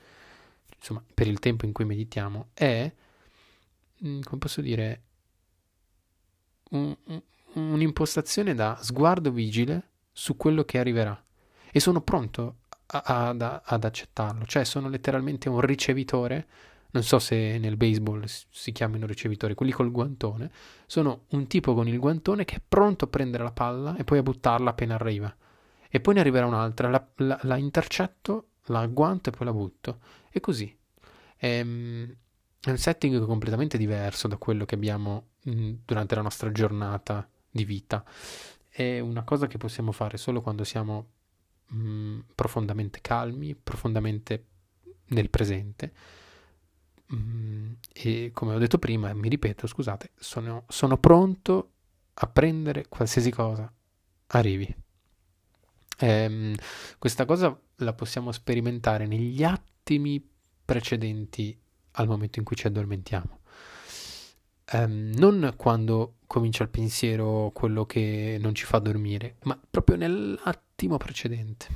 insomma, 0.78 1.04
per 1.14 1.28
il 1.28 1.40
tempo 1.40 1.66
in 1.66 1.72
cui 1.72 1.86
meditiamo, 1.86 2.50
è, 2.54 2.92
mm, 4.06 4.22
come 4.22 4.38
posso 4.40 4.62
dire, 4.62 5.02
un, 6.72 6.96
un, 7.06 7.22
un'impostazione 7.54 8.54
da 8.54 8.78
sguardo 8.82 9.32
vigile 9.32 9.90
su 10.12 10.38
quello 10.38 10.64
che 10.64 10.78
arriverà. 10.78 11.22
E 11.72 11.80
sono 11.80 12.02
pronto 12.02 12.58
a, 12.88 13.02
a, 13.04 13.62
ad 13.64 13.84
accettarlo, 13.84 14.46
cioè 14.46 14.64
sono 14.64 14.90
letteralmente 14.90 15.50
un 15.50 15.62
ricevitore. 15.62 16.48
Non 16.94 17.04
so 17.04 17.20
se 17.20 17.58
nel 17.58 17.78
baseball 17.78 18.26
si 18.26 18.72
chiamino 18.74 19.06
ricevitori, 19.06 19.56
quelli 19.56 19.72
col 19.72 19.92
guantone. 19.92 20.52
Sono 20.86 21.24
un 21.30 21.48
tipo 21.48 21.74
con 21.74 21.88
il 21.88 21.98
guantone 21.98 22.44
che 22.44 22.56
è 22.58 22.62
pronto 22.68 23.06
a 23.06 23.08
prendere 23.08 23.44
la 23.44 23.52
palla 23.52 23.96
e 23.96 24.04
poi 24.04 24.18
a 24.18 24.24
buttarla 24.24 24.72
appena 24.72 24.96
arriva 24.96 25.34
e 25.94 26.00
poi 26.00 26.14
ne 26.14 26.22
arriverà 26.22 26.46
un'altra, 26.46 26.90
la, 26.90 27.06
la, 27.18 27.38
la 27.44 27.58
intercetto, 27.58 28.52
la 28.68 28.80
agguanto 28.80 29.30
e 29.30 29.34
poi 29.34 29.46
la 29.46 29.52
butto. 29.52 30.00
E 30.32 30.40
così. 30.40 30.74
Ehm, 31.38 32.16
è 32.62 32.70
un 32.70 32.78
setting 32.78 33.26
completamente 33.26 33.78
diverso 33.78 34.30
da 34.30 34.38
quello 34.38 34.64
che 34.64 34.76
abbiamo 34.76 35.32
mh, 35.44 35.52
mm, 35.52 35.74
durante 35.84 36.16
la 36.16 36.22
nostra 36.22 36.50
giornata 36.54 37.28
di 37.50 37.66
vita. 37.66 38.06
È 38.70 39.00
una 39.00 39.24
cosa 39.24 39.48
che 39.48 39.58
possiamo 39.58 39.92
fare 39.92 40.16
solo 40.16 40.42
quando 40.42 40.64
siamo 40.64 41.08
mh, 41.68 41.78
mm, 41.78 42.20
profondamente 42.36 43.02
calmi, 43.02 43.54
profondamente 43.54 44.46
nel 45.08 45.30
presente. 45.30 45.92
Mm, 47.14 47.74
e 47.92 48.32
come 48.34 48.56
ho 48.56 48.60
detto 48.60 48.80
prima, 48.80 49.14
mi 49.14 49.28
ripeto, 49.28 49.68
scusate, 49.68 50.12
sono, 50.16 50.64
sono 50.70 50.98
pronto 50.98 51.72
a 52.14 52.28
prendere 52.28 52.88
qualsiasi 52.88 53.30
cosa 53.30 53.70
arrivi. 54.28 54.81
Ehm, 56.02 56.56
questa 56.98 57.26
cosa 57.26 57.58
la 57.78 57.94
possiamo 57.94 58.32
sperimentare 58.32 59.06
negli 59.08 59.44
attimi 59.44 60.24
precedenti 60.64 61.58
al 61.94 62.08
momento 62.08 62.40
in 62.40 62.46
cui 62.46 62.56
ci 62.56 62.68
addormentiamo. 62.68 63.40
Um, 64.74 65.12
non 65.16 65.54
quando 65.58 66.16
comincia 66.28 66.64
il 66.64 66.70
pensiero, 66.70 67.52
quello 67.54 67.86
che 67.86 68.38
non 68.40 68.56
ci 68.56 68.64
fa 68.64 68.80
dormire, 68.80 69.36
ma 69.44 69.60
proprio 69.70 69.98
nell'attimo 69.98 70.96
precedente. 70.98 71.68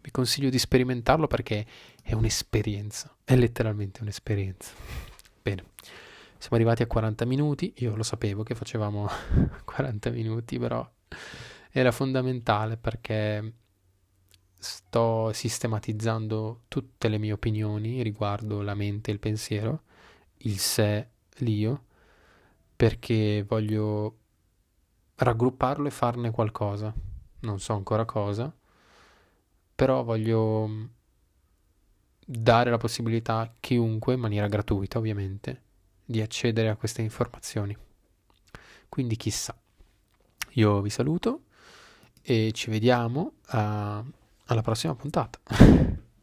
Vi 0.00 0.10
consiglio 0.10 0.50
di 0.50 0.58
sperimentarlo 0.58 1.28
perché 1.28 1.64
è 2.02 2.12
un'esperienza, 2.12 3.14
è 3.22 3.36
letteralmente 3.36 4.02
un'esperienza. 4.02 4.72
Bene, 5.40 5.64
siamo 6.38 6.56
arrivati 6.56 6.82
a 6.82 6.86
40 6.88 7.24
minuti, 7.24 7.72
io 7.76 7.94
lo 7.94 8.02
sapevo 8.02 8.42
che 8.42 8.56
facevamo 8.56 9.08
40 9.64 10.10
minuti, 10.10 10.58
però 10.58 10.86
era 11.76 11.90
fondamentale 11.90 12.76
perché 12.76 13.52
sto 14.56 15.32
sistematizzando 15.32 16.62
tutte 16.68 17.08
le 17.08 17.18
mie 17.18 17.32
opinioni 17.32 18.00
riguardo 18.00 18.62
la 18.62 18.76
mente 18.76 19.10
e 19.10 19.14
il 19.14 19.18
pensiero, 19.18 19.82
il 20.38 20.58
sé, 20.60 21.08
l'io, 21.38 21.86
perché 22.76 23.42
voglio 23.42 24.18
raggrupparlo 25.16 25.88
e 25.88 25.90
farne 25.90 26.30
qualcosa. 26.30 26.94
Non 27.40 27.58
so 27.58 27.72
ancora 27.72 28.04
cosa, 28.04 28.54
però 29.74 30.04
voglio 30.04 30.68
mm, 30.68 30.84
dare 32.24 32.70
la 32.70 32.78
possibilità 32.78 33.40
a 33.40 33.52
chiunque, 33.58 34.14
in 34.14 34.20
maniera 34.20 34.46
gratuita 34.46 34.98
ovviamente, 34.98 35.62
di 36.04 36.20
accedere 36.22 36.68
a 36.68 36.76
queste 36.76 37.02
informazioni. 37.02 37.76
Quindi 38.88 39.16
chissà. 39.16 39.58
Io 40.50 40.80
vi 40.80 40.90
saluto 40.90 41.46
e 42.24 42.50
ci 42.52 42.70
vediamo 42.70 43.34
a 43.48 44.02
alla 44.46 44.62
prossima 44.62 44.94
puntata. 44.94 45.38